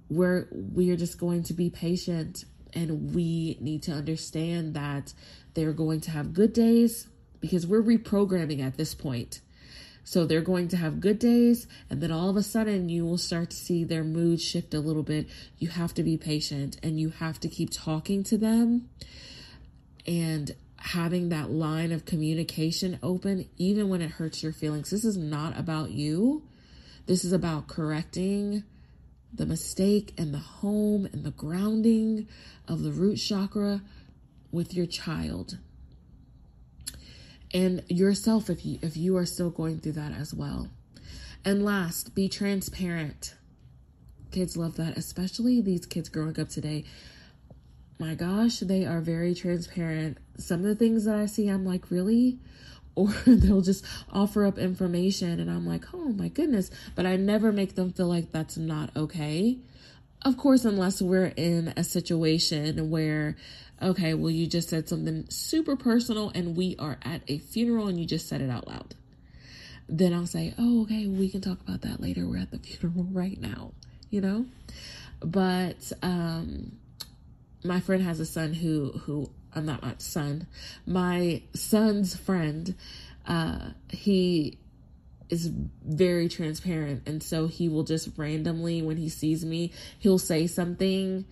we're 0.10 0.48
we 0.52 0.90
are 0.90 0.96
just 0.96 1.20
going 1.20 1.44
to 1.44 1.54
be 1.54 1.70
patient 1.70 2.46
and 2.74 3.14
we 3.14 3.58
need 3.60 3.84
to 3.84 3.92
understand 3.92 4.74
that 4.74 5.14
they're 5.54 5.74
going 5.74 6.02
to 6.02 6.12
have 6.12 6.34
good 6.34 6.54
days 6.54 7.08
because 7.40 7.66
we're 7.66 7.82
reprogramming 7.82 8.66
at 8.66 8.78
this 8.78 8.94
point. 8.94 9.42
So 10.04 10.26
they're 10.26 10.42
going 10.42 10.70
to 10.70 10.78
have 10.78 11.02
good 11.02 11.20
days, 11.20 11.68
and 11.90 12.02
then 12.02 12.12
all 12.12 12.30
of 12.30 12.36
a 12.36 12.42
sudden 12.42 12.90
you 12.90 13.06
will 13.06 13.20
start 13.20 13.52
to 13.52 13.56
see 13.56 13.84
their 13.84 14.04
mood 14.04 14.42
shift 14.42 14.74
a 14.74 14.80
little 14.80 15.04
bit. 15.04 15.28
You 15.60 15.68
have 15.68 15.94
to 15.96 16.04
be 16.04 16.18
patient 16.18 16.78
and 16.82 17.00
you 17.00 17.10
have 17.10 17.40
to 17.42 17.48
keep 17.48 17.70
talking 17.72 18.24
to 18.24 18.38
them 18.38 18.90
and 20.08 20.56
having 20.78 21.30
that 21.30 21.52
line 21.52 21.92
of 21.92 22.06
communication 22.06 22.98
open, 23.04 23.48
even 23.58 23.90
when 23.90 24.02
it 24.02 24.12
hurts 24.12 24.42
your 24.42 24.54
feelings. 24.54 24.90
This 24.90 25.06
is 25.06 25.18
not 25.18 25.60
about 25.60 25.92
you, 25.92 26.44
this 27.06 27.24
is 27.24 27.34
about 27.34 27.68
correcting 27.68 28.64
the 29.34 29.46
mistake 29.46 30.14
and 30.18 30.34
the 30.34 30.40
home 30.40 31.08
and 31.12 31.24
the 31.24 31.32
grounding 31.32 32.28
of 32.68 32.84
the 32.84 32.92
root 32.92 33.18
chakra 33.18 33.82
with 34.52 34.74
your 34.74 34.86
child 34.86 35.58
and 37.54 37.84
yourself 37.88 38.50
if 38.50 38.66
you 38.66 38.80
if 38.82 38.96
you 38.96 39.18
are 39.18 39.26
still 39.26 39.50
going 39.50 39.80
through 39.80 39.94
that 39.94 40.14
as 40.14 40.34
well. 40.34 40.70
And 41.46 41.64
last, 41.64 42.14
be 42.14 42.28
transparent. 42.28 43.36
Kids 44.32 44.58
love 44.58 44.76
that, 44.76 44.98
especially 44.98 45.62
these 45.62 45.86
kids 45.86 46.10
growing 46.10 46.40
up 46.40 46.50
today. 46.50 46.86
My 47.98 48.14
gosh, 48.14 48.60
they 48.60 48.86
are 48.86 49.02
very 49.02 49.34
transparent. 49.34 50.18
Some 50.38 50.60
of 50.60 50.66
the 50.66 50.76
things 50.76 51.06
that 51.06 51.16
I 51.16 51.26
see, 51.26 51.48
I'm 51.48 51.66
like, 51.66 51.90
really? 51.90 52.40
Or 53.28 53.36
they'll 53.36 53.62
just 53.62 53.86
offer 54.12 54.46
up 54.46 54.58
information, 54.58 55.40
and 55.40 55.50
I'm 55.50 55.66
like, 55.66 55.86
oh 55.94 56.10
my 56.10 56.28
goodness. 56.28 56.72
But 56.96 57.06
I 57.06 57.16
never 57.16 57.52
make 57.52 57.76
them 57.76 57.94
feel 57.94 58.08
like 58.08 58.32
that's 58.32 58.58
not 58.58 58.90
okay. 58.96 59.58
Of 60.24 60.38
course, 60.38 60.66
unless 60.66 61.02
we're 61.02 61.32
in 61.38 61.74
a 61.78 61.84
situation 61.84 62.90
where, 62.90 63.38
okay, 63.82 64.14
well, 64.14 64.32
you 64.32 64.48
just 64.48 64.70
said 64.70 64.90
something 64.90 65.26
super 65.30 65.78
personal 65.78 66.30
and 66.36 66.58
we 66.58 66.76
are 66.78 66.98
at 67.04 67.22
a 67.30 67.38
funeral 67.38 67.88
and 67.88 67.98
you 67.98 68.06
just 68.06 68.28
said 68.28 68.42
it 68.42 68.50
out 68.50 68.68
loud. 68.68 68.96
Then 69.88 70.14
I'll 70.14 70.28
say, 70.28 70.54
oh, 70.58 70.84
okay, 70.84 71.08
we 71.08 71.30
can 71.30 71.42
talk 71.42 71.62
about 71.62 71.82
that 71.82 72.02
later. 72.02 72.28
We're 72.28 72.40
at 72.40 72.52
the 72.52 72.60
funeral 72.60 73.08
right 73.12 73.40
now, 73.40 73.72
you 74.10 74.20
know? 74.20 74.46
But 75.22 75.92
um, 76.02 76.74
my 77.64 77.80
friend 77.80 78.04
has 78.04 78.20
a 78.20 78.26
son 78.26 78.54
who, 78.54 78.92
who, 78.92 79.30
I'm 79.56 79.66
not 79.66 79.82
my 79.82 79.96
son, 79.98 80.48
my 80.86 81.42
son's 81.54 82.16
friend, 82.16 82.76
uh, 83.26 83.70
he 83.90 84.60
is 85.30 85.52
very 85.86 86.28
transparent 86.28 87.04
and 87.08 87.22
so 87.22 87.48
he 87.48 87.70
will 87.70 87.84
just 87.84 88.10
randomly 88.18 88.82
when 88.82 88.98
he 88.98 89.08
sees 89.10 89.46
me 89.46 89.72
he'll 90.00 90.18
say 90.18 90.48
something 90.48 91.24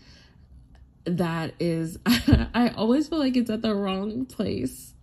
that 1.05 1.53
is 1.59 1.97
i 2.05 2.71
always 2.75 3.07
feel 3.07 3.17
like 3.17 3.35
it's 3.35 3.49
at 3.49 3.61
the 3.61 3.73
wrong 3.73 4.25
place. 4.25 4.93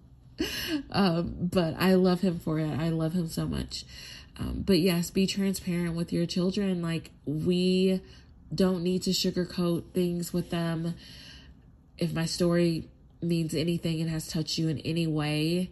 Um, 0.90 1.34
but 1.38 1.74
i 1.78 1.94
love 1.94 2.20
him 2.20 2.40
for 2.40 2.58
it. 2.58 2.70
I 2.70 2.90
love 2.90 3.12
him 3.12 3.28
so 3.28 3.46
much. 3.46 3.84
Um, 4.36 4.64
but 4.66 4.80
yes 4.80 5.10
be 5.10 5.26
transparent 5.26 5.94
with 5.94 6.12
your 6.12 6.26
children. 6.26 6.82
Like 6.82 7.10
we 7.24 8.00
don't 8.54 8.82
need 8.82 9.02
to 9.02 9.10
sugarcoat 9.10 9.92
things 9.92 10.32
with 10.32 10.50
them. 10.50 10.94
If 11.98 12.12
my 12.12 12.26
story 12.26 12.88
means 13.24 13.54
anything 13.54 14.00
and 14.00 14.10
has 14.10 14.28
touched 14.28 14.58
you 14.58 14.68
in 14.68 14.78
any 14.80 15.06
way 15.06 15.70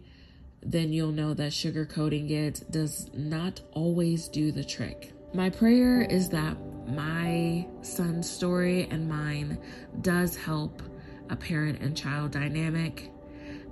then 0.65 0.93
you'll 0.93 1.11
know 1.11 1.33
that 1.33 1.51
sugarcoating 1.51 2.29
it 2.31 2.63
does 2.71 3.09
not 3.13 3.61
always 3.73 4.27
do 4.27 4.51
the 4.51 4.63
trick. 4.63 5.13
My 5.33 5.49
prayer 5.49 6.01
is 6.01 6.29
that 6.29 6.57
my 6.87 7.67
son's 7.81 8.29
story 8.29 8.87
and 8.89 9.09
mine 9.09 9.57
does 10.01 10.35
help 10.35 10.81
a 11.29 11.35
parent 11.35 11.81
and 11.81 11.97
child 11.97 12.31
dynamic, 12.31 13.11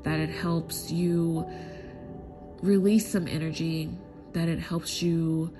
that 0.03 0.19
it 0.19 0.29
helps 0.29 0.91
you 0.91 1.47
release 2.61 3.09
some 3.09 3.27
energy, 3.27 3.89
that 4.34 4.47
it 4.47 4.59
helps 4.59 5.01
you 5.01 5.53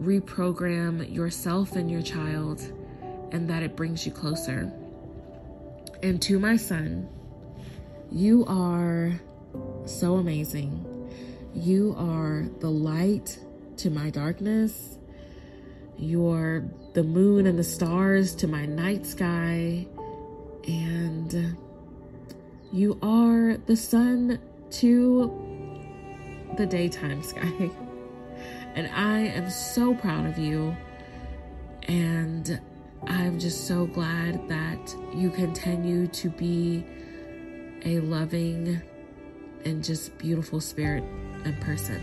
reprogram 0.00 1.12
yourself 1.12 1.76
and 1.76 1.90
your 1.90 2.02
child, 2.02 2.60
and 3.32 3.48
that 3.48 3.62
it 3.62 3.76
brings 3.76 4.06
you 4.06 4.12
closer. 4.12 4.72
And 6.02 6.20
to 6.22 6.38
my 6.38 6.56
son, 6.56 7.08
you 8.10 8.44
are 8.46 9.12
so 9.84 10.16
amazing. 10.16 10.90
You 11.54 11.94
are 11.98 12.48
the 12.60 12.70
light 12.70 13.38
to 13.78 13.90
my 13.90 14.10
darkness. 14.10 14.98
You're 15.96 16.64
the 16.94 17.02
moon 17.02 17.46
and 17.46 17.58
the 17.58 17.64
stars 17.64 18.34
to 18.36 18.48
my 18.48 18.66
night 18.66 19.06
sky. 19.06 19.86
And 20.66 21.56
you 22.72 22.98
are 23.02 23.56
the 23.66 23.76
sun 23.76 24.40
to 24.70 26.52
the 26.56 26.66
daytime 26.66 27.22
sky. 27.22 27.70
And 28.76 28.88
I 28.88 29.20
am 29.20 29.50
so 29.50 29.94
proud 29.94 30.26
of 30.26 30.36
you. 30.36 30.76
And 31.86 32.60
I'm 33.06 33.38
just 33.38 33.68
so 33.68 33.86
glad 33.86 34.48
that 34.48 34.96
you 35.14 35.30
continue 35.30 36.08
to 36.08 36.28
be 36.28 36.84
a 37.84 38.00
loving 38.00 38.80
and 39.64 39.84
just 39.84 40.16
beautiful 40.18 40.60
spirit 40.60 41.04
and 41.44 41.60
person. 41.60 42.02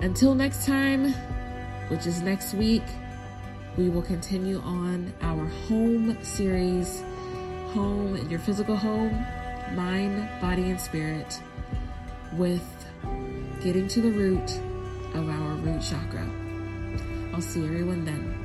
Until 0.00 0.34
next 0.34 0.66
time, 0.66 1.12
which 1.88 2.06
is 2.06 2.22
next 2.22 2.54
week, 2.54 2.82
we 3.76 3.88
will 3.88 4.02
continue 4.02 4.60
on 4.60 5.12
our 5.22 5.46
home 5.68 6.16
series 6.22 7.02
home, 7.72 8.16
your 8.28 8.40
physical 8.40 8.76
home, 8.76 9.12
mind, 9.74 10.28
body, 10.40 10.70
and 10.70 10.80
spirit 10.80 11.40
with 12.32 12.64
getting 13.62 13.86
to 13.88 14.00
the 14.00 14.10
root 14.10 14.50
of 15.14 15.28
our 15.28 15.54
root 15.56 15.82
chakra. 15.82 16.28
I'll 17.32 17.40
see 17.40 17.64
everyone 17.64 18.04
then. 18.04 18.39